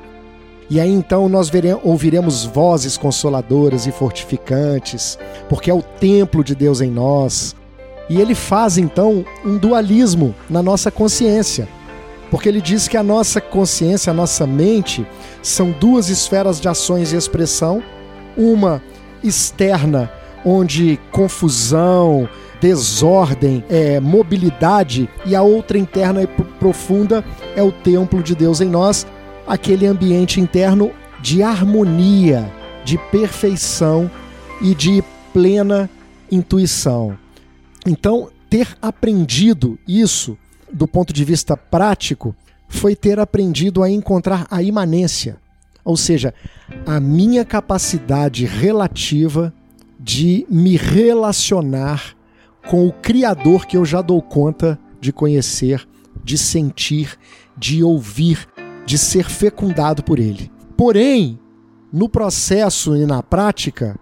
[0.69, 1.51] E aí então nós
[1.83, 5.19] ouviremos vozes consoladoras e fortificantes,
[5.49, 7.57] porque é o templo de Deus em nós.
[8.09, 11.69] E ele faz então um dualismo na nossa consciência,
[12.31, 15.07] porque ele diz que a nossa consciência, a nossa mente,
[15.43, 17.83] são duas esferas de ações e expressão,
[18.37, 18.83] uma
[19.23, 20.11] externa,
[20.45, 22.29] onde confusão,
[22.61, 27.25] desordem, é, mobilidade, e a outra interna e profunda
[27.57, 29.07] é o templo de Deus em nós,
[29.47, 32.51] aquele ambiente interno de harmonia,
[32.85, 34.11] de perfeição
[34.61, 35.91] e de plena
[36.31, 37.17] intuição.
[37.87, 40.37] Então, ter aprendido isso
[40.73, 42.35] do ponto de vista prático
[42.69, 45.37] foi ter aprendido a encontrar a imanência,
[45.85, 46.33] ou seja,
[46.87, 49.53] a minha capacidade relativa
[49.99, 52.15] de me relacionar
[52.69, 55.87] com o Criador que eu já dou conta de conhecer,
[56.23, 57.19] de sentir,
[57.57, 58.47] de ouvir,
[58.87, 60.51] de ser fecundado por ele.
[60.77, 61.39] Porém,
[61.93, 63.99] no processo e na prática,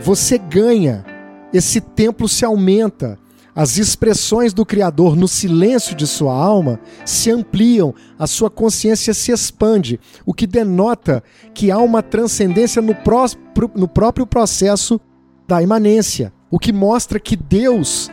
[0.00, 1.04] você ganha,
[1.52, 3.18] esse templo se aumenta,
[3.54, 9.30] as expressões do Criador no silêncio de sua alma se ampliam, a sua consciência se
[9.30, 11.22] expande, o que denota
[11.54, 13.26] que há uma transcendência no, pró
[13.74, 15.00] no próprio processo
[15.46, 18.10] da imanência, o que mostra que Deus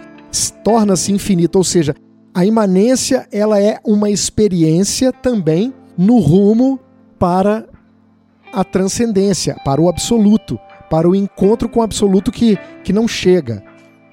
[0.64, 1.96] torna-se infinito, ou seja,
[2.34, 6.80] a imanência ela é uma experiência também no rumo
[7.18, 7.68] para
[8.54, 13.64] a transcendência, para o absoluto, para o encontro com o absoluto que, que não chega.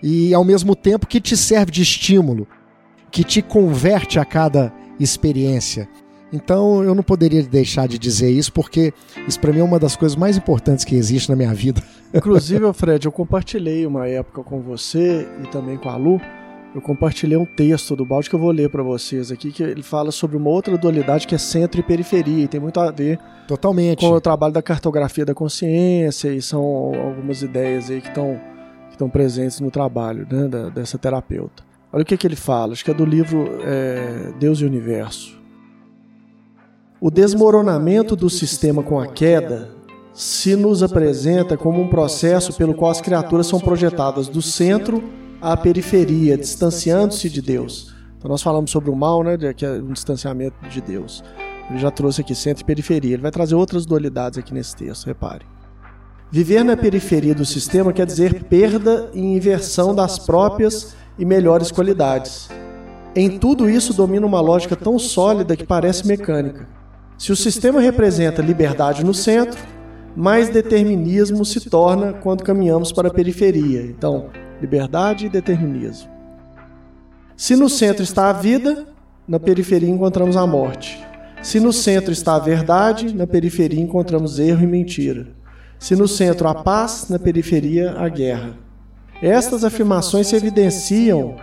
[0.03, 2.47] E ao mesmo tempo que te serve de estímulo,
[3.11, 5.89] que te converte a cada experiência.
[6.33, 8.93] Então eu não poderia deixar de dizer isso, porque
[9.27, 11.83] isso para mim é uma das coisas mais importantes que existe na minha vida.
[12.13, 16.21] Inclusive, Fred, eu compartilhei uma época com você e também com a Lu
[16.75, 19.83] eu compartilhei um texto do Balde que eu vou ler para vocês aqui, que ele
[19.83, 23.19] fala sobre uma outra dualidade que é centro e periferia, e tem muito a ver
[23.47, 24.01] Totalmente.
[24.01, 28.39] com o trabalho da cartografia da consciência, e são algumas ideias aí que estão
[28.99, 31.63] estão presentes no trabalho né, da, dessa terapeuta.
[31.93, 34.67] Olha o que, que ele fala, acho que é do livro é, Deus e o
[34.67, 35.39] Universo.
[37.01, 39.71] O desmoronamento do sistema com a queda
[40.13, 45.03] se nos apresenta como um processo pelo qual as criaturas são projetadas do centro
[45.41, 47.95] à periferia, distanciando-se de Deus.
[48.19, 51.23] Então nós falamos sobre o mal, né, que é um distanciamento de Deus.
[51.71, 53.13] Ele já trouxe aqui centro e periferia.
[53.15, 55.47] Ele vai trazer outras dualidades aqui nesse texto, repare.
[56.31, 62.51] Viver na periferia do sistema quer dizer perda e inversão das próprias e melhores qualidades.
[63.17, 66.69] Em tudo isso domina uma lógica tão sólida que parece mecânica.
[67.17, 69.59] Se o sistema representa liberdade no centro,
[70.15, 73.81] mais determinismo se torna quando caminhamos para a periferia.
[73.83, 74.27] Então,
[74.61, 76.11] liberdade e determinismo.
[77.35, 78.87] Se no centro está a vida,
[79.27, 81.03] na periferia encontramos a morte.
[81.43, 85.38] Se no centro está a verdade, na periferia encontramos erro e mentira.
[85.79, 88.57] Se no centro a paz, na periferia a guerra.
[89.23, 91.37] Estas afirmações se evidenciam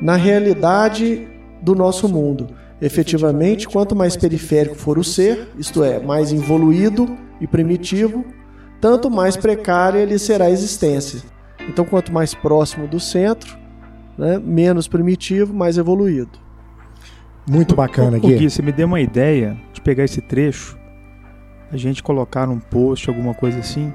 [0.00, 1.28] na realidade
[1.60, 2.48] do nosso mundo.
[2.80, 8.24] Efetivamente, quanto mais periférico for o ser, isto é, mais evoluído e primitivo,
[8.80, 11.20] tanto mais precária lhe será a existência.
[11.68, 13.58] Então, quanto mais próximo do centro,
[14.16, 16.38] né, menos primitivo, mais evoluído.
[17.46, 18.36] Muito bacana, Gui.
[18.36, 20.78] Gui, você me deu uma ideia de pegar esse trecho,
[21.70, 23.92] a gente colocar num post, alguma coisa assim,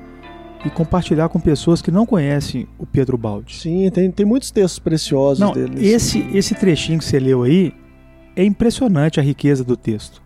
[0.65, 3.55] e compartilhar com pessoas que não conhecem o Pedro Baldi.
[3.55, 5.85] Sim, tem, tem muitos textos preciosos não, dele.
[5.85, 7.73] Esse, esse trechinho que você leu aí
[8.35, 10.21] é impressionante a riqueza do texto.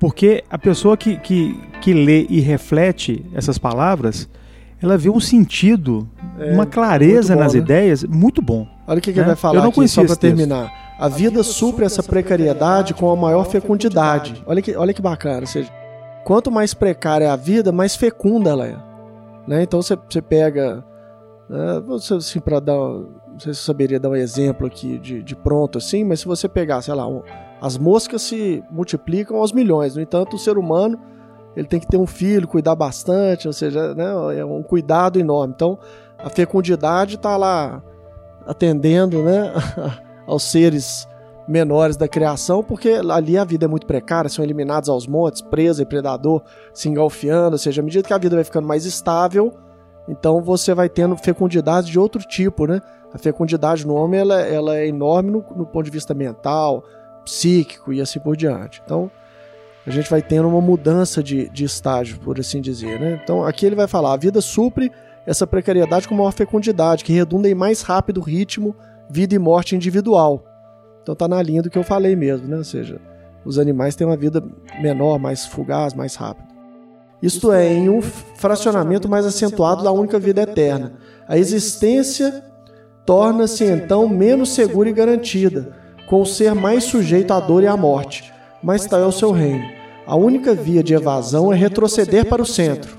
[0.00, 4.28] Porque a pessoa que, que, que lê e reflete essas palavras,
[4.82, 7.60] ela vê um sentido, é, uma clareza bom, nas né?
[7.60, 8.66] ideias muito bom.
[8.86, 9.28] Olha o que, que ele né?
[9.28, 10.96] vai falar Eu não aqui, só para terminar.
[10.98, 14.42] A vida supre essa precariedade com a maior fecundidade.
[14.46, 15.40] Olha que, olha que bacana.
[15.40, 15.70] Ou seja,
[16.24, 18.76] quanto mais precária é a vida, mais fecunda ela é.
[19.46, 19.62] Né?
[19.62, 20.84] Então você, você pega.
[21.48, 21.82] Né,
[22.16, 22.74] assim, para dar.
[22.74, 26.26] Não sei se eu saberia dar um exemplo aqui de, de pronto assim, mas se
[26.26, 27.20] você pegar, sei lá, um,
[27.60, 29.96] as moscas se multiplicam aos milhões.
[29.96, 30.98] No entanto, o ser humano
[31.56, 34.06] ele tem que ter um filho, cuidar bastante, ou seja, né,
[34.36, 35.52] é um cuidado enorme.
[35.54, 35.78] Então,
[36.18, 37.82] a fecundidade está lá
[38.46, 39.52] atendendo né,
[40.26, 41.08] aos seres
[41.46, 45.82] menores da criação, porque ali a vida é muito precária, são eliminados aos montes, presa
[45.82, 49.52] e predador se engalfiando, ou seja, à medida que a vida vai ficando mais estável,
[50.08, 52.80] então você vai tendo fecundidade de outro tipo, né?
[53.12, 56.82] A fecundidade no homem ela, ela é enorme no, no ponto de vista mental,
[57.24, 58.82] psíquico e assim por diante.
[58.84, 59.10] Então
[59.86, 63.20] a gente vai tendo uma mudança de, de estágio, por assim dizer, né?
[63.22, 64.90] Então aqui ele vai falar, a vida supre
[65.26, 68.74] essa precariedade com maior fecundidade, que redunda em mais rápido ritmo,
[69.08, 70.53] vida e morte individual
[71.04, 72.56] então tá na linha do que eu falei mesmo, né?
[72.56, 72.98] Ou seja,
[73.44, 74.42] os animais têm uma vida
[74.80, 76.48] menor, mais fugaz, mais rápida.
[77.22, 80.94] Isto é, em um fracionamento mais acentuado da única vida eterna.
[81.28, 82.42] A existência
[83.04, 87.76] torna-se então menos segura e garantida, com o ser mais sujeito à dor e à
[87.76, 88.32] morte.
[88.62, 89.64] Mas tal é o seu reino.
[90.06, 92.96] A única via de evasão é retroceder para o centro,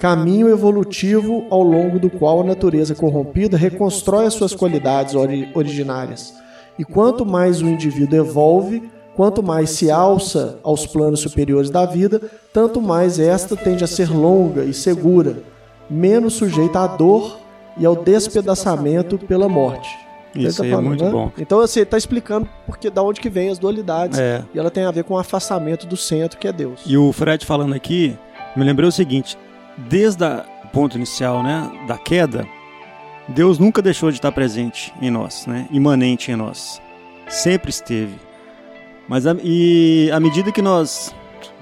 [0.00, 5.14] caminho evolutivo ao longo do qual a natureza corrompida reconstrói as suas qualidades
[5.54, 6.40] originárias
[6.78, 8.82] e quanto mais o indivíduo evolve,
[9.14, 12.20] quanto mais se alça aos planos superiores da vida,
[12.52, 15.42] tanto mais esta tende a ser longa e segura,
[15.88, 17.38] menos sujeita à dor
[17.76, 19.88] e ao despedaçamento pela morte.
[20.34, 21.10] Isso tá falando, é muito né?
[21.10, 21.32] bom.
[21.38, 24.44] Então você está explicando porque da onde que vem as dualidades é.
[24.54, 26.82] e ela tem a ver com o afastamento do centro que é Deus.
[26.86, 28.16] E o Fred falando aqui,
[28.56, 29.36] me lembrei o seguinte:
[29.76, 32.46] desde o ponto inicial, né, da queda,
[33.30, 35.66] Deus nunca deixou de estar presente em nós, né?
[35.70, 36.80] imanente em nós.
[37.28, 38.14] Sempre esteve.
[39.08, 41.14] Mas a, e à medida que nós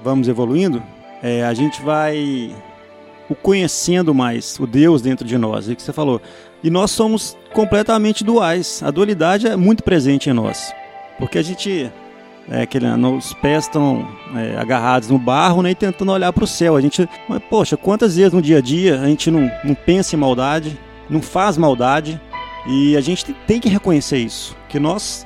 [0.03, 0.81] vamos evoluindo,
[1.21, 2.51] é, a gente vai
[3.29, 6.19] o conhecendo mais, o Deus dentro de nós, é o que você falou.
[6.63, 8.81] E nós somos completamente duais.
[8.83, 10.73] A dualidade é muito presente em nós.
[11.17, 11.91] Porque a gente.
[12.51, 16.43] É, que, né, os pés estão é, agarrados no barro né, e tentando olhar para
[16.43, 16.75] o céu.
[16.75, 17.07] A gente.
[17.27, 20.75] Mas, poxa, quantas vezes no dia a dia a gente não, não pensa em maldade,
[21.09, 22.19] não faz maldade
[22.67, 25.25] e a gente tem que reconhecer isso, que nós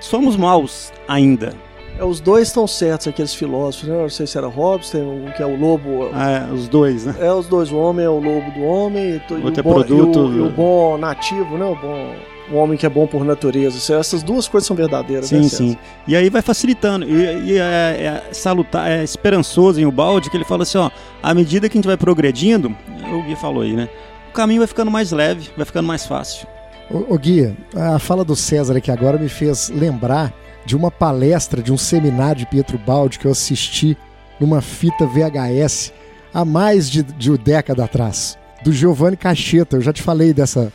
[0.00, 1.54] somos maus ainda.
[1.98, 3.96] É, os dois estão certos, aqueles filósofos, né?
[3.96, 6.08] Não sei se era Hobbes, tem um que é o lobo.
[6.08, 7.14] É, os dois, né?
[7.20, 7.70] É, os dois.
[7.70, 9.22] O homem é o lobo do homem.
[9.30, 10.18] E, Outro é bom, produto.
[10.18, 11.64] E o, e o, bom nativo, né?
[11.64, 12.14] O bom.
[12.52, 13.94] O homem que é bom por natureza.
[13.94, 15.48] Essas duas coisas são verdadeiras, sim, né?
[15.48, 17.06] Sim, E aí vai facilitando.
[17.08, 20.90] E, e é, é, salutar, é esperançoso em o balde que ele fala assim: ó,
[21.22, 22.74] à medida que a gente vai progredindo,
[23.12, 23.88] o Gui falou aí, né?
[24.34, 26.46] Caminho vai ficando mais leve, vai ficando mais fácil.
[26.90, 30.34] Ô Guia, a fala do César aqui agora me fez lembrar
[30.66, 33.96] de uma palestra, de um seminário de Pietro Baldi que eu assisti
[34.38, 35.92] numa fita VHS
[36.32, 39.76] há mais de, de uma década atrás, do Giovanni Cacheta.
[39.76, 40.72] Eu já te falei dessa,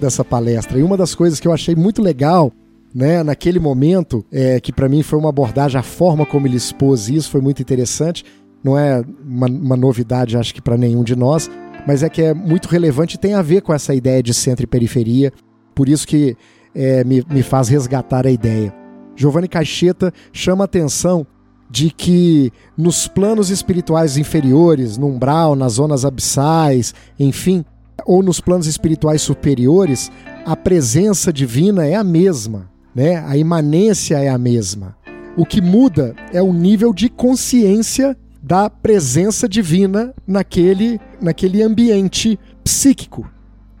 [0.00, 0.78] dessa palestra.
[0.78, 2.52] E uma das coisas que eu achei muito legal
[2.94, 7.08] né, naquele momento, é, que para mim foi uma abordagem, a forma como ele expôs
[7.08, 8.24] isso foi muito interessante.
[8.62, 11.50] Não é uma, uma novidade, acho que para nenhum de nós,
[11.86, 14.64] mas é que é muito relevante e tem a ver com essa ideia de centro
[14.64, 15.32] e periferia,
[15.74, 16.36] por isso que
[16.74, 18.74] é, me, me faz resgatar a ideia.
[19.16, 21.26] Giovanni Caixeta chama a atenção
[21.70, 27.64] de que nos planos espirituais inferiores, no umbral, nas zonas abissais, enfim,
[28.04, 30.10] ou nos planos espirituais superiores,
[30.44, 33.24] a presença divina é a mesma, né?
[33.26, 34.96] A imanência é a mesma.
[35.36, 43.26] O que muda é o nível de consciência da presença divina naquele, naquele ambiente psíquico.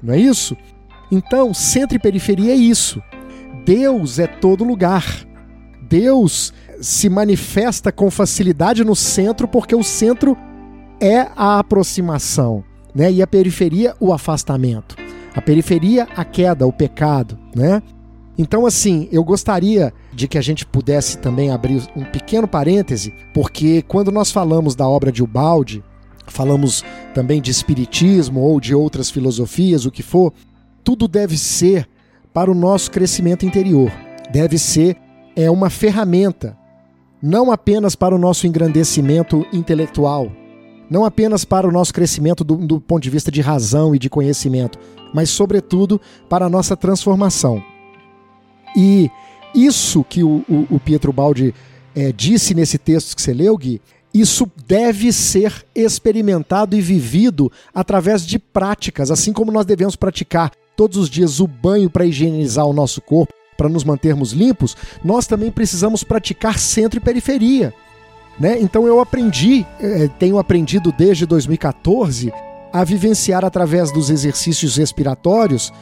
[0.02, 0.56] Não é isso?
[1.12, 3.02] Então, centro e periferia é isso.
[3.66, 5.04] Deus é todo lugar.
[5.82, 6.50] Deus
[6.80, 10.34] se manifesta com facilidade no centro, porque o centro
[10.98, 13.12] é a aproximação, né?
[13.12, 14.96] E a periferia, o afastamento.
[15.34, 17.82] A periferia, a queda, o pecado, né?
[18.36, 23.82] Então, assim, eu gostaria de que a gente pudesse também abrir um pequeno parêntese, porque
[23.82, 25.84] quando nós falamos da obra de Ubaldi,
[26.26, 30.32] falamos também de espiritismo ou de outras filosofias, o que for,
[30.82, 31.88] tudo deve ser
[32.32, 33.92] para o nosso crescimento interior.
[34.32, 34.96] Deve ser
[35.36, 36.56] é uma ferramenta,
[37.22, 40.30] não apenas para o nosso engrandecimento intelectual,
[40.90, 44.10] não apenas para o nosso crescimento do, do ponto de vista de razão e de
[44.10, 44.78] conhecimento,
[45.12, 47.62] mas, sobretudo, para a nossa transformação.
[48.76, 49.10] E
[49.54, 51.54] isso que o, o, o Pietro Baldi
[51.94, 53.80] é, disse nesse texto que você leu, Gui,
[54.12, 60.96] isso deve ser experimentado e vivido através de práticas, assim como nós devemos praticar todos
[60.96, 65.50] os dias o banho para higienizar o nosso corpo, para nos mantermos limpos, nós também
[65.50, 67.72] precisamos praticar centro e periferia.
[68.38, 68.60] Né?
[68.60, 72.32] Então eu aprendi, é, tenho aprendido desde 2014
[72.72, 75.72] a vivenciar através dos exercícios respiratórios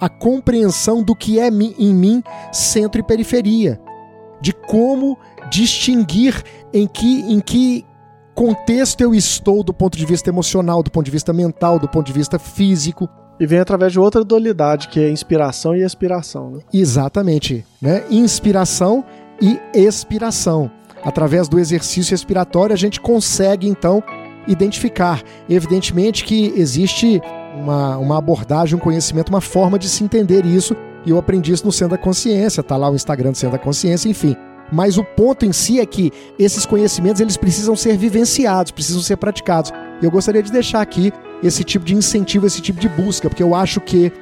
[0.00, 2.22] a compreensão do que é em mim
[2.52, 3.80] centro e periferia,
[4.40, 5.18] de como
[5.50, 6.42] distinguir
[6.72, 7.84] em que, em que
[8.34, 12.06] contexto eu estou do ponto de vista emocional, do ponto de vista mental, do ponto
[12.06, 13.08] de vista físico.
[13.38, 16.50] E vem através de outra dualidade, que é inspiração e expiração.
[16.50, 16.60] Né?
[16.72, 17.64] Exatamente.
[17.80, 18.04] Né?
[18.10, 19.04] Inspiração
[19.40, 20.70] e expiração.
[21.02, 24.02] Através do exercício respiratório, a gente consegue, então,
[24.46, 25.22] identificar.
[25.48, 27.20] Evidentemente que existe
[27.60, 30.76] uma, uma abordagem, um conhecimento, uma forma de se entender isso.
[31.04, 33.62] E eu aprendi isso no Centro da Consciência, tá lá o Instagram do Centro da
[33.62, 34.36] Consciência, enfim.
[34.72, 39.16] Mas o ponto em si é que esses conhecimentos eles precisam ser vivenciados, precisam ser
[39.16, 39.72] praticados.
[40.00, 43.42] E eu gostaria de deixar aqui esse tipo de incentivo, esse tipo de busca, porque
[43.42, 44.12] eu acho que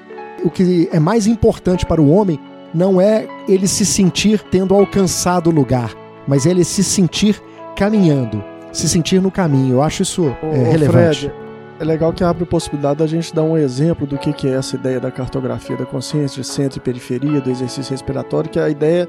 [0.45, 2.39] o que é mais importante para o homem
[2.73, 5.95] não é ele se sentir tendo alcançado o lugar,
[6.27, 7.41] mas é ele se sentir
[7.77, 9.77] caminhando, se sentir no caminho.
[9.77, 11.29] Eu acho isso Ô, é, relevante.
[11.29, 11.48] Fred,
[11.81, 14.55] é legal que abre a possibilidade da gente dar um exemplo do que, que é
[14.55, 18.69] essa ideia da cartografia da consciência, de centro e periferia, do exercício respiratório, que a
[18.69, 19.09] ideia,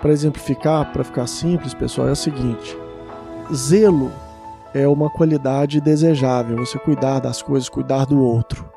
[0.00, 2.78] para exemplificar, para ficar simples, pessoal, é a seguinte:
[3.52, 4.12] zelo
[4.72, 8.68] é uma qualidade desejável, você cuidar das coisas, cuidar do outro.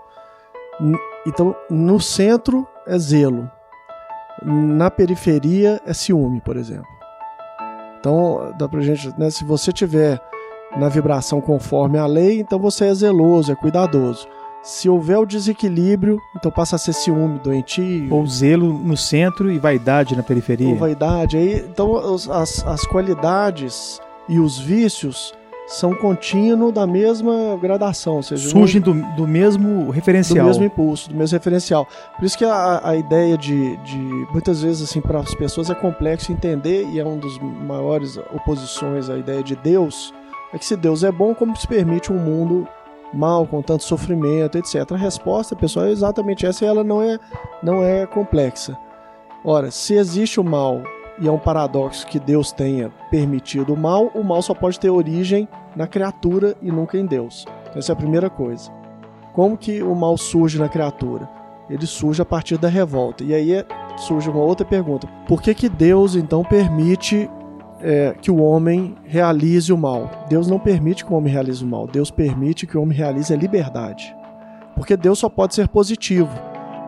[1.25, 3.49] Então, no centro é zelo,
[4.43, 6.87] na periferia é ciúme, por exemplo.
[7.99, 10.19] Então, dá pra gente, né, se você tiver
[10.75, 14.27] na vibração conforme a lei, então você é zeloso, é cuidadoso.
[14.61, 18.13] Se houver o desequilíbrio, então passa a ser ciúme, doentio.
[18.13, 20.67] Ou zelo no centro e vaidade na periferia.
[20.67, 21.37] Ou vaidade.
[21.37, 22.27] Aí, então as,
[22.65, 25.33] as qualidades e os vícios
[25.67, 28.15] são contínuos da mesma gradação.
[28.15, 30.45] Ou seja, Surgem do, do mesmo referencial.
[30.45, 31.87] Do mesmo impulso, do mesmo referencial.
[32.17, 33.97] Por isso que a, a ideia de, de.
[34.31, 39.09] Muitas vezes, assim, para as pessoas é complexo entender, e é um dos maiores oposições
[39.09, 40.13] à ideia de Deus
[40.53, 42.67] é que se Deus é bom, como se permite um mundo
[43.13, 44.91] mal, com tanto sofrimento, etc.
[44.91, 47.19] A resposta, pessoal, é exatamente essa e ela não é,
[47.63, 48.77] não é complexa.
[49.43, 50.81] Ora, se existe o mal
[51.19, 54.89] e é um paradoxo que Deus tenha permitido o mal, o mal só pode ter
[54.89, 57.45] origem na criatura e nunca em Deus.
[57.75, 58.71] Essa é a primeira coisa.
[59.33, 61.29] Como que o mal surge na criatura?
[61.69, 63.23] Ele surge a partir da revolta.
[63.23, 63.63] E aí
[63.97, 67.29] surge uma outra pergunta: por que, que Deus então permite
[67.81, 70.09] é, que o homem realize o mal.
[70.29, 71.87] Deus não permite que o homem realize o mal.
[71.87, 74.15] Deus permite que o homem realize a liberdade.
[74.75, 76.29] Porque Deus só pode ser positivo.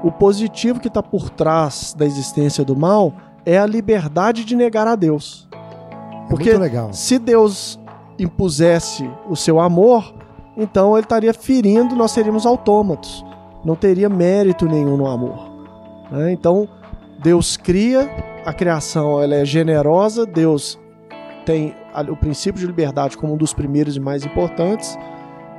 [0.03, 3.13] O positivo que está por trás da existência do mal
[3.45, 5.47] é a liberdade de negar a Deus.
[5.51, 6.51] É Porque
[6.91, 7.79] se Deus
[8.17, 10.13] impusesse o seu amor,
[10.55, 13.25] então ele estaria ferindo, nós seríamos autômatos.
[13.63, 15.49] Não teria mérito nenhum no amor.
[16.11, 16.31] Né?
[16.31, 16.67] Então,
[17.21, 18.09] Deus cria,
[18.49, 20.79] a criação ela é generosa, Deus
[21.45, 21.75] tem
[22.09, 24.97] o princípio de liberdade como um dos primeiros e mais importantes.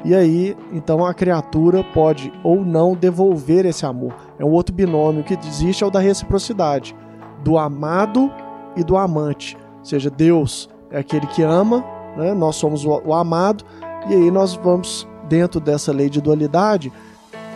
[0.05, 4.15] E aí, então a criatura pode ou não devolver esse amor.
[4.41, 6.97] É um outro binômio que existe, é o da reciprocidade,
[7.45, 8.31] do amado
[8.77, 9.57] e do amante.
[9.79, 11.85] Ou seja, Deus é aquele que ama,
[12.17, 12.35] né?
[12.35, 13.65] nós somos o, amado,
[14.09, 16.93] e aí nós vamos, dentro dessa lei de dualidade,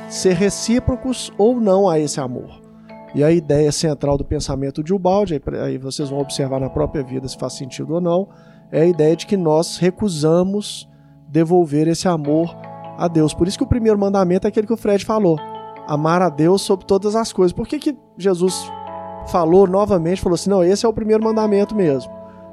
[0.08, 2.63] ser recíprocos ou não a esse amor.
[3.14, 7.28] E a ideia central do pensamento de Ubaldi, aí vocês vão observar na própria vida
[7.28, 8.28] se faz sentido ou não,
[8.72, 10.88] é a ideia de que nós recusamos
[11.28, 12.54] devolver esse amor
[12.98, 13.32] a Deus.
[13.32, 15.38] Por isso que o primeiro mandamento é aquele que o Fred falou:
[15.86, 17.52] amar a Deus sobre todas as coisas.
[17.52, 18.68] Por que, que Jesus
[19.28, 22.12] falou novamente, falou assim: não, esse é o primeiro mandamento mesmo?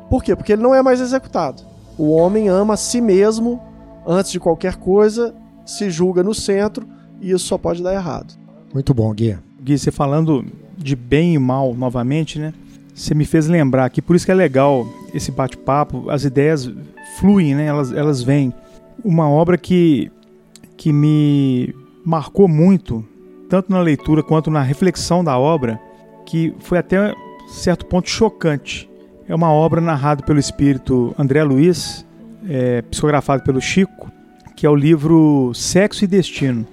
[0.09, 0.35] Por quê?
[0.35, 1.63] Porque ele não é mais executado.
[1.97, 3.59] O homem ama a si mesmo
[4.05, 5.33] antes de qualquer coisa,
[5.65, 6.87] se julga no centro
[7.19, 8.33] e isso só pode dar errado.
[8.73, 9.37] Muito bom, Gui.
[9.61, 10.45] Gui, você falando
[10.77, 12.53] de bem e mal novamente, né?
[12.93, 16.71] você me fez lembrar que por isso que é legal esse bate-papo, as ideias
[17.17, 17.65] fluem, né?
[17.65, 18.53] Elas, elas vêm.
[19.03, 20.11] Uma obra que,
[20.77, 21.73] que me
[22.05, 23.03] marcou muito,
[23.49, 25.79] tanto na leitura quanto na reflexão da obra,
[26.25, 27.13] que foi até
[27.49, 28.89] certo ponto chocante.
[29.27, 32.05] É uma obra narrada pelo espírito André Luiz,
[32.47, 34.11] é, psicografado pelo Chico,
[34.55, 36.67] que é o livro Sexo e Destino.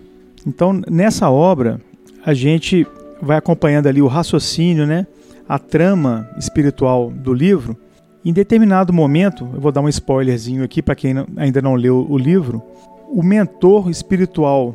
[0.46, 1.80] Então, nessa obra,
[2.28, 2.86] a gente
[3.22, 5.06] vai acompanhando ali o raciocínio, né?
[5.48, 7.74] a trama espiritual do livro,
[8.22, 12.18] em determinado momento, eu vou dar um spoilerzinho aqui para quem ainda não leu o
[12.18, 12.62] livro,
[13.10, 14.74] o mentor espiritual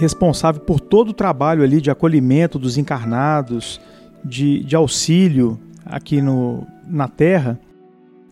[0.00, 3.80] responsável por todo o trabalho ali de acolhimento dos encarnados,
[4.24, 7.56] de, de auxílio aqui no, na Terra,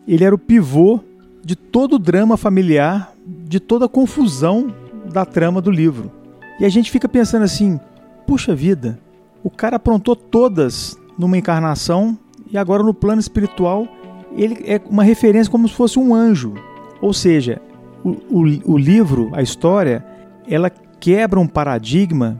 [0.05, 0.99] ele era o pivô
[1.41, 4.75] de todo o drama familiar, de toda a confusão
[5.13, 6.11] da trama do livro.
[6.59, 7.79] E a gente fica pensando assim:
[8.29, 8.99] puxa vida,
[9.43, 12.15] o cara aprontou todas numa encarnação
[12.51, 13.87] e agora no plano espiritual
[14.37, 16.53] ele é uma referência como se fosse um anjo.
[17.01, 17.59] Ou seja,
[18.03, 20.05] o, o, o livro, a história,
[20.47, 22.39] ela quebra um paradigma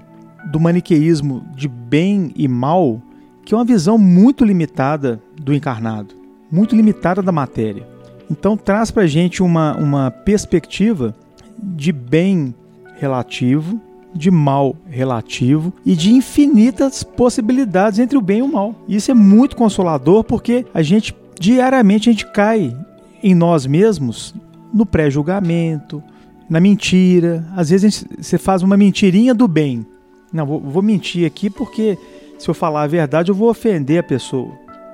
[0.52, 3.02] do maniqueísmo de bem e mal,
[3.44, 6.14] que é uma visão muito limitada do encarnado,
[6.52, 7.88] muito limitada da matéria.
[8.30, 11.16] Então traz para a gente uma, uma perspectiva
[11.58, 12.54] de bem
[13.00, 13.82] relativo,
[14.20, 18.76] de mal relativo e de infinitas possibilidades entre o bem e o mal.
[18.88, 22.76] Isso é muito consolador porque a gente diariamente a gente cai
[23.24, 24.36] em nós mesmos
[24.74, 26.04] no pré-julgamento,
[26.50, 27.48] na mentira.
[27.56, 29.86] Às vezes gente, você faz uma mentirinha do bem.
[30.34, 31.98] Não, vou, vou mentir aqui porque
[32.38, 34.52] se eu falar a verdade eu vou ofender a pessoa.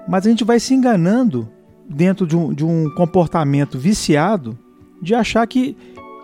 [0.07, 1.49] Mas a gente vai se enganando
[1.89, 4.55] dentro de um, de um comportamento viciado
[5.01, 5.75] de achar que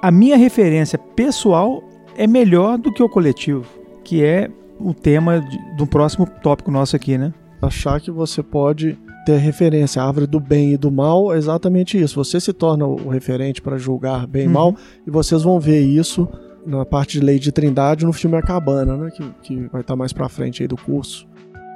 [0.04, 1.84] a minha referência pessoal
[2.16, 3.66] é melhor do que o coletivo,
[4.04, 4.50] que é
[4.80, 7.34] o tema de, do próximo tópico nosso aqui, né?
[7.62, 12.00] Achar que você pode ter referência à árvore do bem e do mal é exatamente
[12.02, 12.16] isso.
[12.24, 14.54] Você se torna o referente para julgar bem e uhum.
[14.54, 16.28] mal, e vocês vão ver isso
[16.66, 19.12] na parte de lei de trindade no filme A Cabana, né?
[19.12, 21.28] Que, que vai estar mais para frente aí do curso.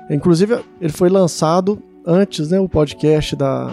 [0.10, 2.60] Inclusive, ele foi lançado antes, né?
[2.60, 3.72] O podcast da,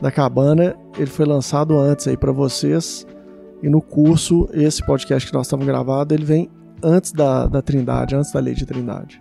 [0.00, 3.06] da Cabana, ele foi lançado antes aí para vocês.
[3.64, 6.50] E no curso, esse podcast que nós estamos gravando, ele vem
[6.82, 9.18] antes da, da Trindade, antes da lei de Trindade.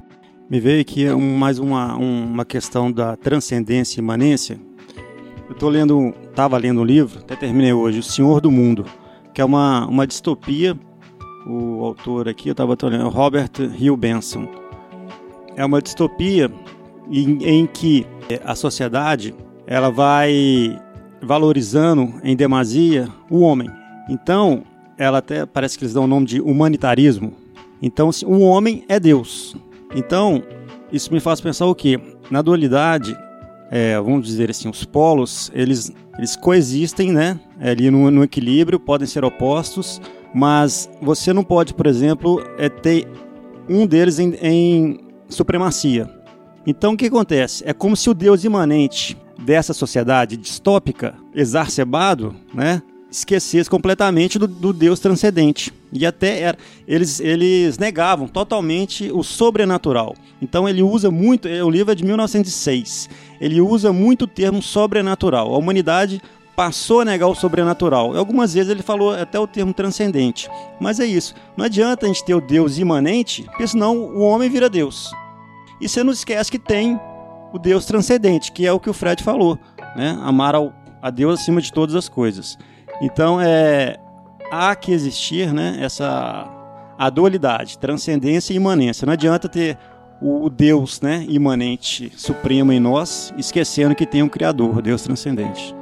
[0.50, 4.60] Me veio aqui um, mais uma, um, uma questão da transcendência e imanência.
[5.48, 8.84] Eu estou lendo, estava lendo um livro, até terminei hoje, O Senhor do Mundo,
[9.34, 10.78] que é uma, uma distopia.
[11.48, 14.46] O autor aqui, eu estava lendo, Robert Hill Benson.
[15.56, 16.52] É uma distopia
[17.10, 18.06] em, em que
[18.44, 19.34] a sociedade
[19.66, 20.78] ela vai
[21.22, 23.70] valorizando em demasia o homem
[24.10, 24.64] então,
[24.98, 27.34] ela até parece que eles dão o nome de humanitarismo.
[27.82, 29.56] Então, assim, o homem é Deus.
[29.96, 30.44] Então,
[30.92, 32.00] isso me faz pensar o quê?
[32.30, 33.18] Na dualidade,
[33.70, 37.40] é, vamos dizer assim, os polos, eles, eles coexistem, né?
[37.60, 40.02] Ali no, no equilíbrio, podem ser opostos,
[40.34, 43.08] mas você não pode, por exemplo, é, ter
[43.68, 46.10] um deles em, em supremacia.
[46.66, 47.64] Então, o que acontece?
[47.66, 52.82] É como se o Deus imanente dessa sociedade distópica, exacerbado, né?
[53.18, 55.72] Esquecesse completamente do, do Deus transcendente.
[55.92, 56.58] E até era,
[56.88, 60.16] eles, eles negavam totalmente o sobrenatural.
[60.42, 63.10] Então ele usa muito, o livro é de 1906,
[63.40, 65.54] ele usa muito o termo sobrenatural.
[65.54, 66.22] A humanidade
[66.56, 68.16] passou a negar o sobrenatural.
[68.16, 70.50] Algumas vezes ele falou até o termo transcendente.
[70.80, 71.36] Mas é isso.
[71.56, 75.12] Não adianta a gente ter o Deus imanente, porque senão o homem vira Deus.
[75.80, 77.00] E você não esquece que tem
[77.52, 79.60] o Deus transcendente, que é o que o Fred falou,
[79.96, 80.18] né?
[80.22, 82.58] Amar ao, a Deus acima de todas as coisas.
[83.04, 83.98] Então, é,
[84.50, 86.50] há que existir né, essa
[86.98, 89.06] a dualidade, transcendência e imanência.
[89.06, 89.78] Não adianta ter
[90.22, 95.76] o Deus né, imanente, supremo em nós, esquecendo que tem um Criador, Deus transcendente.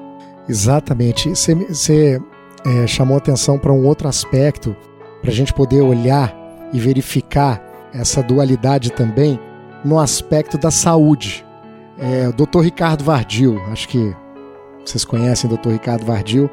[0.50, 1.30] Exatamente.
[1.30, 2.20] Você
[2.66, 4.76] é, chamou atenção para um outro aspecto,
[5.22, 6.36] para a gente poder olhar
[6.74, 7.62] e verificar
[7.94, 9.40] essa dualidade também
[9.86, 11.46] no aspecto da saúde.
[12.00, 12.62] É, o Dr.
[12.62, 14.16] Ricardo Vardil, acho que
[14.84, 15.70] vocês conhecem o Dr.
[15.70, 16.50] Ricardo Vardil,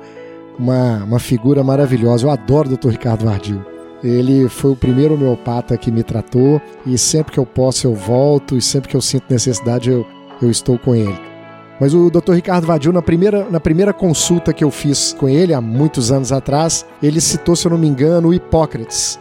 [0.58, 2.26] uma, uma figura maravilhosa.
[2.26, 2.90] Eu adoro o Dr.
[2.90, 3.64] Ricardo Vardil.
[4.02, 8.56] Ele foi o primeiro homeopata que me tratou e sempre que eu posso eu volto
[8.56, 10.06] e sempre que eu sinto necessidade eu,
[10.40, 11.18] eu estou com ele.
[11.80, 12.32] Mas o Dr.
[12.32, 16.32] Ricardo Vadil, na primeira, na primeira consulta que eu fiz com ele, há muitos anos
[16.32, 19.18] atrás, ele citou, se eu não me engano, o Hipócrates.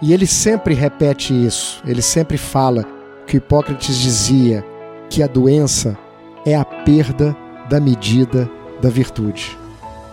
[0.00, 2.84] E ele sempre repete isso, ele sempre fala
[3.26, 4.64] que Hipócrates dizia
[5.10, 5.96] que a doença
[6.44, 7.36] é a perda
[7.68, 8.50] da medida
[8.80, 9.63] da virtude.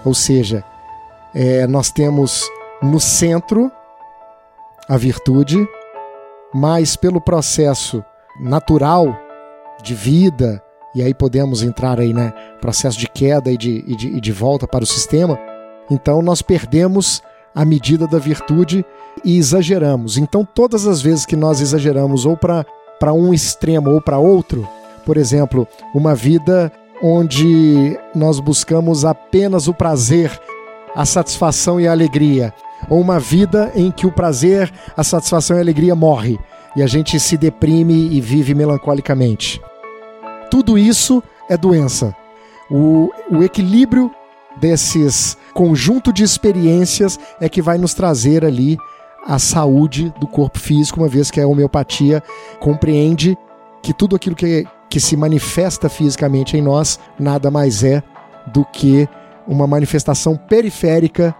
[0.04, 0.64] Ou seja,
[1.34, 2.49] é, nós temos
[2.82, 3.72] no centro
[4.88, 5.68] a virtude,
[6.54, 8.04] mas pelo processo
[8.39, 9.16] natural
[9.84, 10.62] de vida
[10.93, 14.32] e aí podemos entrar aí, né, processo de queda e de, e de, e de
[14.32, 15.39] volta para o sistema,
[15.89, 17.24] então nós perdemos
[17.56, 18.86] a medida da virtude
[19.24, 20.18] e exageramos.
[20.18, 22.66] Então, todas as vezes que nós exageramos ou para
[23.14, 24.68] um extremo ou para outro,
[25.06, 26.72] por exemplo, uma vida
[27.02, 30.32] onde nós buscamos apenas o prazer,
[30.95, 32.54] a satisfação e a alegria,
[32.89, 36.39] ou uma vida em que o prazer, a satisfação e a alegria morre
[36.76, 39.62] e a gente se deprime e vive melancolicamente.
[40.49, 42.16] Tudo isso é doença.
[42.70, 44.12] O, o equilíbrio
[44.60, 48.78] desses conjunto de experiências é que vai nos trazer ali
[49.26, 52.24] a saúde do corpo físico, uma vez que a homeopatia
[52.60, 53.38] compreende
[53.82, 58.03] que tudo aquilo que, que se manifesta fisicamente em nós nada mais é
[58.53, 59.07] do que
[59.47, 61.36] uma manifestação periférica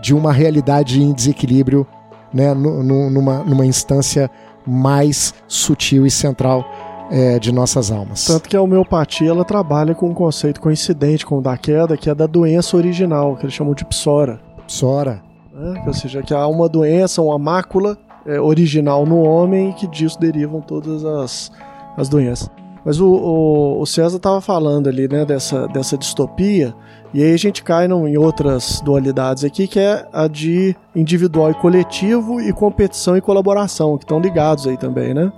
[0.00, 1.86] de uma realidade em desequilíbrio,
[2.32, 4.30] né, numa, numa instância
[4.66, 6.64] mais sutil e central
[7.10, 8.24] é, de nossas almas.
[8.24, 12.10] Tanto que a homeopatia ela trabalha com um conceito coincidente com o da queda, que
[12.10, 14.40] é da doença original, que eles chamam de psora.
[14.66, 15.22] Psora.
[15.54, 19.86] É, ou seja, que há uma doença, uma mácula é, original no homem e que
[19.86, 21.52] disso derivam todas as,
[21.96, 22.50] as doenças.
[22.84, 26.74] Mas o, o, o César estava falando ali né, dessa, dessa distopia,
[27.14, 31.50] e aí a gente cai não, em outras dualidades aqui, que é a de individual
[31.50, 35.32] e coletivo, e competição e colaboração, que estão ligados aí também, né?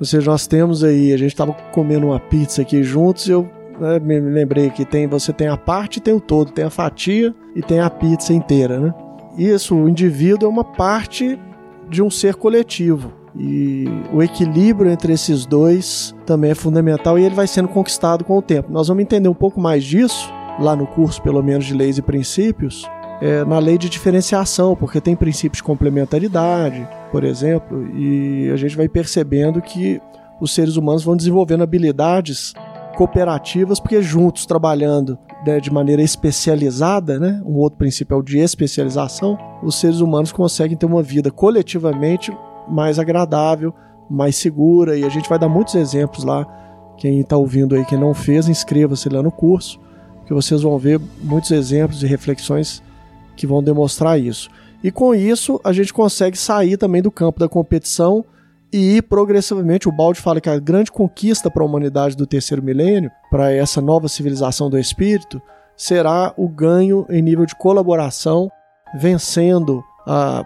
[0.00, 3.48] Ou seja, nós temos aí, a gente estava comendo uma pizza aqui juntos e eu
[3.78, 6.70] né, me lembrei que tem, você tem a parte e tem o todo, tem a
[6.70, 8.94] fatia e tem a pizza inteira, né?
[9.38, 11.38] Isso, o indivíduo é uma parte
[11.88, 13.12] de um ser coletivo.
[13.38, 18.38] E o equilíbrio entre esses dois também é fundamental e ele vai sendo conquistado com
[18.38, 18.72] o tempo.
[18.72, 22.02] Nós vamos entender um pouco mais disso lá no curso, pelo menos de leis e
[22.02, 22.88] princípios,
[23.20, 28.76] é, na lei de diferenciação, porque tem princípios de complementaridade, por exemplo, e a gente
[28.76, 30.00] vai percebendo que
[30.40, 32.52] os seres humanos vão desenvolvendo habilidades
[32.96, 38.38] cooperativas, porque juntos, trabalhando né, de maneira especializada, né, um outro princípio é o de
[38.38, 42.32] especialização, os seres humanos conseguem ter uma vida coletivamente
[42.68, 43.74] mais agradável,
[44.08, 46.46] mais segura, e a gente vai dar muitos exemplos lá.
[46.96, 49.78] Quem está ouvindo aí, quem não fez, inscreva-se lá no curso,
[50.26, 52.82] que vocês vão ver muitos exemplos e reflexões
[53.36, 54.50] que vão demonstrar isso.
[54.82, 58.24] E com isso, a gente consegue sair também do campo da competição
[58.72, 59.88] e ir progressivamente.
[59.88, 63.80] O Balde fala que a grande conquista para a humanidade do terceiro milênio, para essa
[63.80, 65.40] nova civilização do espírito,
[65.76, 68.50] será o ganho em nível de colaboração,
[68.98, 69.82] vencendo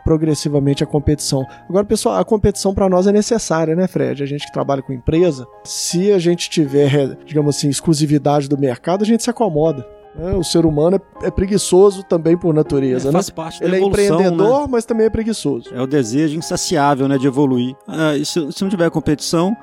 [0.05, 1.47] progressivamente a competição.
[1.69, 4.23] Agora, pessoal, a competição para nós é necessária, né, Fred?
[4.23, 9.03] A gente que trabalha com empresa, se a gente tiver, digamos assim, exclusividade do mercado,
[9.03, 9.87] a gente se acomoda.
[10.19, 13.35] É, o ser humano é, é, preguiçoso também por natureza, é, faz né?
[13.35, 14.69] parte da Ele evolução, é empreendedor, né?
[14.69, 15.71] mas também é preguiçoso.
[15.73, 17.77] É o desejo insaciável, né, de evoluir.
[17.87, 19.57] Ah, se, se, não tiver competição,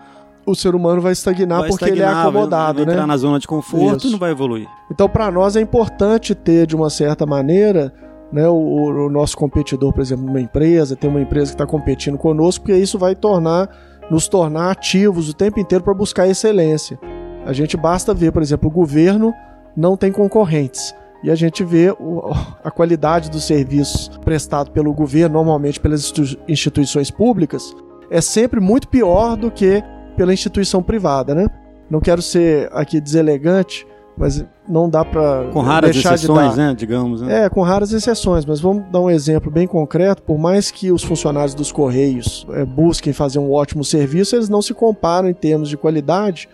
[0.45, 2.93] o ser humano vai estagnar vai porque estagnar, ele é acomodado, vai, vai né?
[2.93, 4.07] entrar na zona de conforto Isso.
[4.07, 4.67] e não vai evoluir.
[4.89, 7.93] Então, para nós é importante ter de uma certa maneira
[8.31, 12.17] né, o, o, nosso competidor, por exemplo, numa empresa, ter uma empresa que está competindo
[12.17, 13.69] conosco, porque isso vai tornar,
[14.11, 16.99] nos tornar ativos o tempo inteiro para buscar excelência.
[17.45, 19.33] A gente basta ver, por exemplo, o governo
[19.75, 20.93] não tem concorrentes.
[21.23, 22.31] E a gente vê o,
[22.63, 26.13] a qualidade dos serviços prestados pelo governo, normalmente pelas
[26.47, 27.73] instituições públicas,
[28.11, 29.83] é sempre muito pior do que
[30.15, 31.47] pela instituição privada, né?
[31.89, 36.67] Não quero ser aqui deselegante, mas não dá para com raras deixar exceções, de dar.
[36.67, 37.21] né, digamos.
[37.21, 37.45] Né?
[37.45, 40.23] É, com raras exceções, mas vamos dar um exemplo bem concreto.
[40.23, 44.61] Por mais que os funcionários dos correios é, busquem fazer um ótimo serviço, eles não
[44.61, 46.49] se comparam em termos de qualidade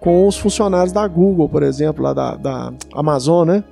[0.00, 3.64] com os funcionários da Google, por exemplo, lá da, da Amazon, né?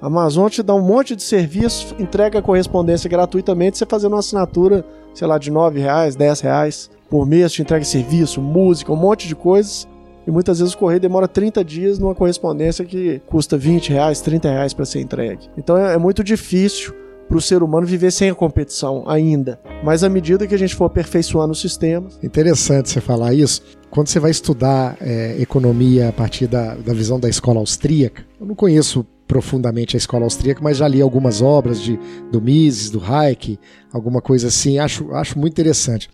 [0.00, 4.20] A Amazon te dá um monte de serviço, entrega a correspondência gratuitamente, você fazendo uma
[4.20, 8.96] assinatura, sei lá, de 9 reais, 10 reais por mês, te entrega serviço, música, um
[8.96, 9.86] monte de coisas.
[10.26, 14.50] E muitas vezes o correio demora 30 dias numa correspondência que custa 20 reais, 30
[14.50, 15.48] reais para ser entregue.
[15.56, 16.94] Então é, é muito difícil
[17.30, 19.60] para o ser humano viver sem a competição ainda.
[19.84, 22.18] Mas à medida que a gente for aperfeiçoando os sistemas.
[22.22, 23.62] Interessante você falar isso.
[23.88, 28.46] Quando você vai estudar é, economia a partir da, da visão da escola austríaca, eu
[28.46, 31.96] não conheço profundamente a escola austríaca, mas já li algumas obras de,
[32.32, 33.60] do Mises, do Hayek,
[33.92, 36.10] alguma coisa assim, acho, acho muito interessante.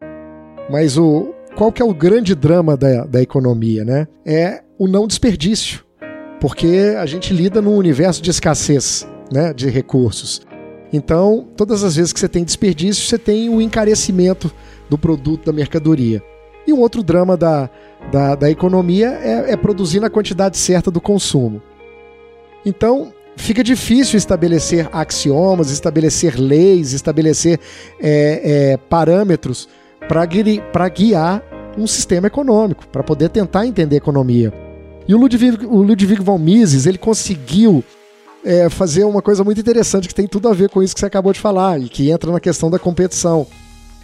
[0.71, 4.07] Mas o, qual que é o grande drama da, da economia, né?
[4.25, 5.83] É o não desperdício,
[6.39, 10.43] porque a gente lida num universo de escassez né, de recursos.
[10.93, 14.53] Então, todas as vezes que você tem desperdício, você tem o encarecimento
[14.89, 16.23] do produto, da mercadoria.
[16.67, 17.71] E um outro drama da,
[18.13, 21.63] da, da economia é, é produzir na quantidade certa do consumo.
[22.65, 27.59] Então, fica difícil estabelecer axiomas, estabelecer leis, estabelecer
[27.99, 29.69] é, é, parâmetros
[30.09, 31.43] para guiar
[31.77, 34.53] um sistema econômico, para poder tentar entender economia.
[35.07, 37.85] E o Ludwig, o Ludwig von Mises, ele conseguiu
[38.45, 41.07] é, fazer uma coisa muito interessante que tem tudo a ver com isso que você
[41.07, 43.47] acabou de falar e que entra na questão da competição.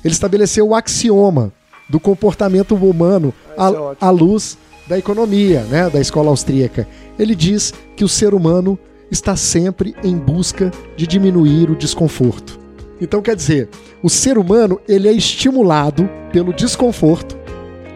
[0.05, 1.53] Ele estabeleceu o axioma
[1.89, 6.87] do comportamento humano à, é à luz da economia, né, da escola austríaca.
[7.19, 8.79] Ele diz que o ser humano
[9.11, 12.59] está sempre em busca de diminuir o desconforto.
[13.01, 13.69] Então, quer dizer,
[14.03, 17.37] o ser humano ele é estimulado pelo desconforto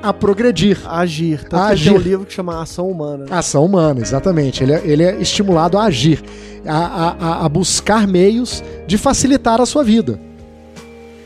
[0.02, 0.78] a progredir.
[0.86, 1.40] A agir.
[1.44, 1.88] Tanto A que agir.
[1.90, 3.24] tem um livro que chama Ação Humana.
[3.24, 3.30] né?
[3.30, 4.62] Ação humana, exatamente.
[4.62, 6.22] Ele é, ele é estimulado a agir,
[6.64, 10.20] a, a- a- a buscar meios de facilitar a sua vida.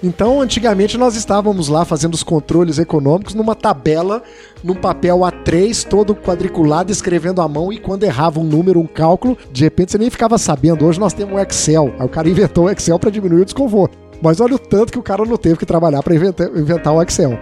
[0.03, 4.23] Então, antigamente nós estávamos lá fazendo os controles econômicos numa tabela,
[4.65, 9.37] num papel A3, todo quadriculado, escrevendo à mão, e quando errava um número, um cálculo,
[9.53, 10.87] de repente você nem ficava sabendo.
[10.87, 11.93] Hoje nós temos o Excel.
[11.99, 13.99] Aí o cara inventou o Excel para diminuir o desconforto.
[14.23, 17.03] Mas olha o tanto que o cara não teve que trabalhar para inventar, inventar o
[17.03, 17.39] Excel.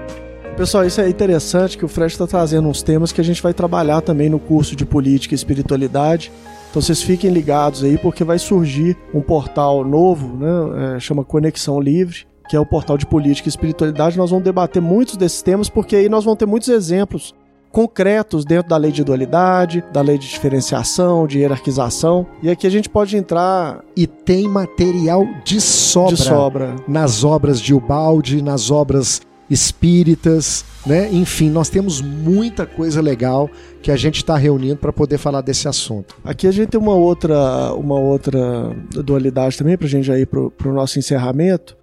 [0.57, 3.55] Pessoal, isso é interessante que o Fred está trazendo uns temas que a gente vai
[3.55, 6.33] trabalhar também no curso de Política e Espiritualidade.
[6.70, 10.97] Então vocês fiquem ligados aí, porque vai surgir um portal novo, né?
[10.97, 14.18] é, chama Conexão Livre, que é o portal de Política e Espiritualidade.
[14.18, 17.35] Nós vamos debater muitos desses temas, porque aí nós vamos ter muitos exemplos
[17.71, 22.27] concretos dentro da lei de dualidade, da lei de diferenciação, de hierarquização.
[22.43, 26.16] E aqui a gente pode entrar E tem material de sobra.
[26.16, 26.77] de sobra.
[26.87, 31.09] nas obras de Ubaldi, nas obras espíritas, né?
[31.11, 33.49] Enfim, nós temos muita coisa legal
[33.81, 36.16] que a gente está reunindo para poder falar desse assunto.
[36.23, 40.69] Aqui a gente tem uma outra, uma outra dualidade também, para a gente ir para
[40.69, 41.78] o nosso encerramento,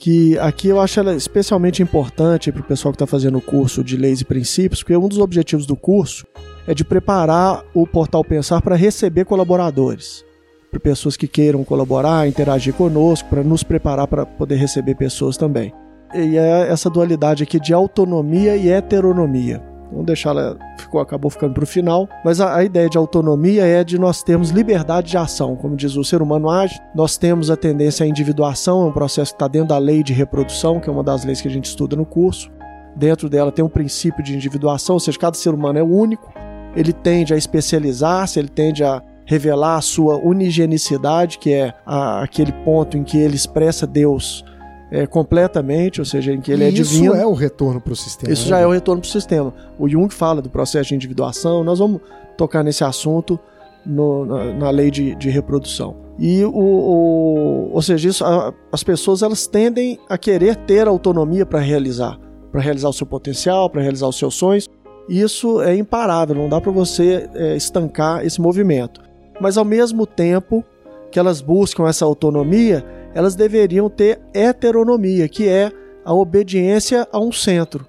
[0.00, 3.84] que aqui eu acho ela especialmente importante para o pessoal que está fazendo o curso
[3.84, 6.26] de Leis e Princípios, porque um dos objetivos do curso
[6.66, 10.24] é de preparar o Portal Pensar para receber colaboradores.
[10.70, 15.70] Para pessoas que queiram colaborar, interagir conosco, para nos preparar para poder receber pessoas também.
[16.14, 19.69] E é essa dualidade aqui de autonomia e heteronomia.
[19.90, 22.08] Vamos deixar ela, ficou, acabou ficando para o final.
[22.24, 25.56] Mas a, a ideia de autonomia é de nós termos liberdade de ação.
[25.56, 29.32] Como diz o ser humano age, nós temos a tendência à individuação, é um processo
[29.32, 31.64] que está dentro da lei de reprodução, que é uma das leis que a gente
[31.66, 32.50] estuda no curso.
[32.96, 36.32] Dentro dela tem um princípio de individuação, ou seja, cada ser humano é único.
[36.76, 42.52] Ele tende a especializar-se, ele tende a revelar a sua unigenicidade, que é a- aquele
[42.64, 44.44] ponto em que ele expressa Deus
[44.90, 47.14] é, completamente, ou seja, em que ele e é isso divino.
[47.14, 48.32] é o retorno para o sistema.
[48.32, 48.48] Isso né?
[48.50, 49.54] já é o retorno para o sistema.
[49.78, 52.00] O Jung fala do processo de individuação, nós vamos
[52.36, 53.38] tocar nesse assunto
[53.86, 55.96] no- na, na lei de, de reprodução.
[56.18, 61.46] E o, o- ou seja, isso, a- as pessoas elas tendem a querer ter autonomia
[61.46, 62.18] para realizar,
[62.52, 64.66] para realizar o seu potencial, para realizar os seus sonhos.
[65.08, 69.00] Isso é imparável, não dá para você é, estancar esse movimento.
[69.40, 70.62] Mas ao mesmo tempo
[71.10, 72.84] que elas buscam essa autonomia,
[73.14, 75.72] elas deveriam ter heteronomia, que é
[76.04, 77.86] a obediência a um centro.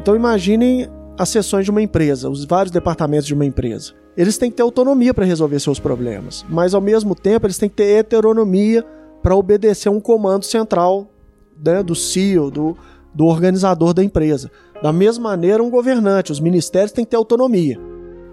[0.00, 0.88] Então imaginem
[1.18, 3.92] as sessões de uma empresa, os vários departamentos de uma empresa.
[4.16, 7.68] Eles têm que ter autonomia para resolver seus problemas, mas ao mesmo tempo eles têm
[7.68, 8.84] que ter heteronomia
[9.22, 11.08] para obedecer a um comando central
[11.62, 12.76] né, do CEO, do,
[13.14, 14.50] do organizador da empresa.
[14.82, 17.78] Da mesma maneira, um governante, os ministérios têm que ter autonomia,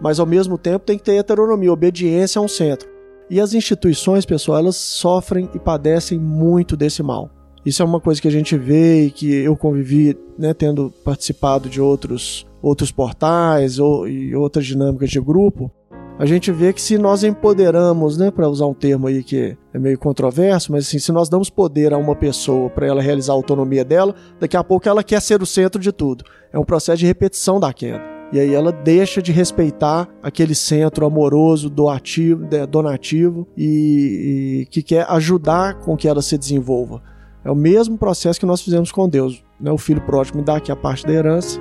[0.01, 2.96] mas ao mesmo tempo tem que ter heteronomia, obediência a um centro.
[3.30, 7.30] E as instituições, pessoal, elas sofrem e padecem muito desse mal.
[7.65, 11.67] Isso é uma coisa que a gente vê e que eu convivi, né, tendo participado
[11.67, 15.69] de outros, outros portais ou, e outras dinâmicas de grupo.
[16.17, 19.78] A gente vê que se nós empoderamos, né, para usar um termo aí que é
[19.78, 23.36] meio controverso, mas assim, se nós damos poder a uma pessoa para ela realizar a
[23.36, 26.23] autonomia dela, daqui a pouco ela quer ser o centro de tudo.
[26.51, 28.16] É um processo de repetição da queda.
[28.32, 35.05] E aí ela deixa de respeitar aquele centro amoroso, doativo, donativo e, e que quer
[35.09, 37.01] ajudar com que ela se desenvolva.
[37.45, 39.41] É o mesmo processo que nós fizemos com Deus.
[39.59, 39.71] Né?
[39.71, 41.59] O filho pródigo me dá aqui a parte da herança,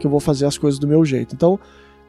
[0.00, 1.34] que eu vou fazer as coisas do meu jeito.
[1.34, 1.60] Então,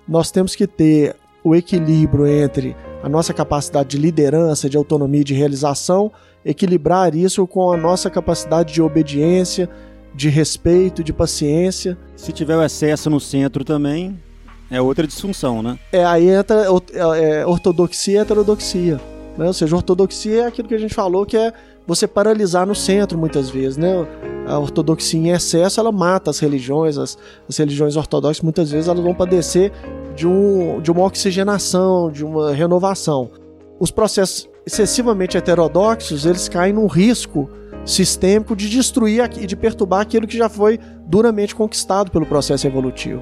[0.07, 5.33] nós temos que ter o equilíbrio entre a nossa capacidade de liderança, de autonomia de
[5.33, 6.11] realização,
[6.45, 9.69] equilibrar isso com a nossa capacidade de obediência,
[10.17, 11.95] de respeito, de paciência.
[12.15, 14.19] Se tiver o excesso no centro também,
[14.69, 15.77] é outra disfunção, né?
[15.91, 16.81] É, aí entra o-
[17.13, 18.99] é, ortodoxia e heterodoxia.
[19.37, 19.45] Né?
[19.45, 21.53] Ou seja, ortodoxia é aquilo que a gente falou que é
[21.85, 23.77] você paralisar no centro muitas vezes.
[23.77, 23.93] Né?
[24.47, 27.15] A ortodoxia em excesso ela mata as religiões, as,
[27.47, 29.71] as religiões ortodoxas muitas vezes elas vão padecer
[30.15, 33.29] de, um, de uma oxigenação, de uma renovação.
[33.79, 37.47] Os processos excessivamente heterodoxos eles caem num risco
[37.87, 43.21] sistêmico de destruir e de perturbar aquilo que já foi duramente conquistado pelo processo evolutivo.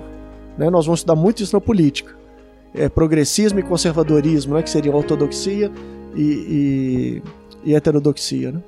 [0.57, 0.69] Né?
[0.69, 2.15] Nós vamos estudar muito isso na política.
[2.73, 4.63] É, progressismo e conservadorismo, né?
[4.63, 5.71] que seriam ortodoxia
[6.15, 7.21] e,
[7.63, 8.51] e, e heterodoxia.
[8.51, 8.61] Né?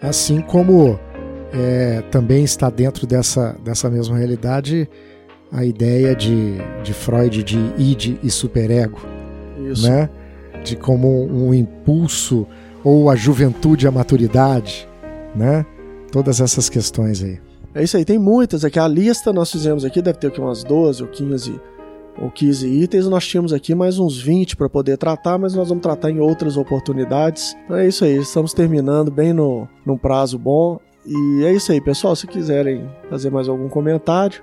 [0.00, 0.98] Assim como
[1.52, 4.88] é, também está dentro dessa, dessa mesma realidade
[5.50, 9.00] a ideia de, de Freud de id e superego,
[9.70, 9.88] Isso.
[9.88, 10.08] né?
[10.62, 12.46] De como um impulso
[12.84, 14.87] ou a juventude a maturidade,
[15.34, 15.64] né?
[16.10, 17.38] Todas essas questões aí.
[17.74, 18.78] É isso aí, tem muitas aqui.
[18.78, 21.60] A lista nós fizemos aqui, deve ter aqui umas 12 ou 15
[22.20, 23.06] ou 15 itens.
[23.06, 26.56] Nós tínhamos aqui mais uns 20 para poder tratar, mas nós vamos tratar em outras
[26.56, 27.54] oportunidades.
[27.64, 30.80] Então é isso aí, estamos terminando bem no, num prazo bom.
[31.06, 32.16] E é isso aí, pessoal.
[32.16, 34.42] Se quiserem fazer mais algum comentário,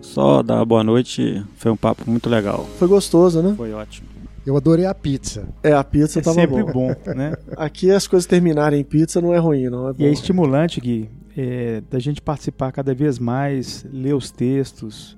[0.00, 2.66] Só dar boa noite, foi um papo muito legal.
[2.78, 3.54] foi gostoso, né?
[3.56, 4.08] Foi ótimo.
[4.44, 5.46] Eu adorei a pizza.
[5.62, 6.72] É, a pizza É tava sempre boa.
[6.72, 7.34] bom, né?
[7.56, 9.88] Aqui as coisas terminarem em pizza não é ruim, não.
[9.88, 10.12] É E é bom.
[10.12, 15.16] estimulante, Gui, é, da gente participar cada vez mais, ler os textos,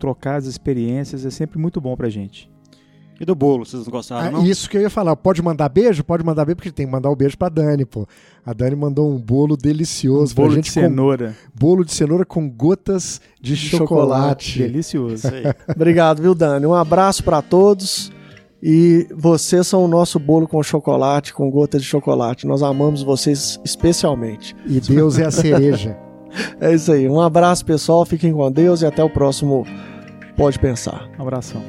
[0.00, 2.50] trocar as experiências, é sempre muito bom pra gente.
[3.18, 4.44] E do bolo, vocês não gostaram, Ah, não?
[4.44, 5.16] isso que eu ia falar.
[5.16, 6.04] Pode mandar beijo?
[6.04, 8.06] Pode mandar beijo, porque tem que mandar o beijo pra Dani, pô.
[8.44, 10.74] A Dani mandou um bolo delicioso bolo pra de gente.
[10.74, 14.58] com- cenoura, bolo de cenoura com gotas de, chocolate.
[14.58, 15.14] delicioso.
[15.14, 15.44] Isso aí.
[15.74, 16.66] Obrigado, viu, Dani?
[16.66, 18.12] Um abraço para todos.
[18.68, 22.48] E vocês são o nosso bolo com chocolate, com gotas de chocolate.
[22.48, 24.56] Nós amamos vocês especialmente.
[24.66, 25.96] E Deus é a cereja.
[26.60, 27.08] É isso aí.
[27.08, 28.04] Um abraço, pessoal.
[28.04, 29.64] Fiquem com Deus e até o próximo
[30.36, 31.08] Pode Pensar.
[31.18, 31.62] Um abração.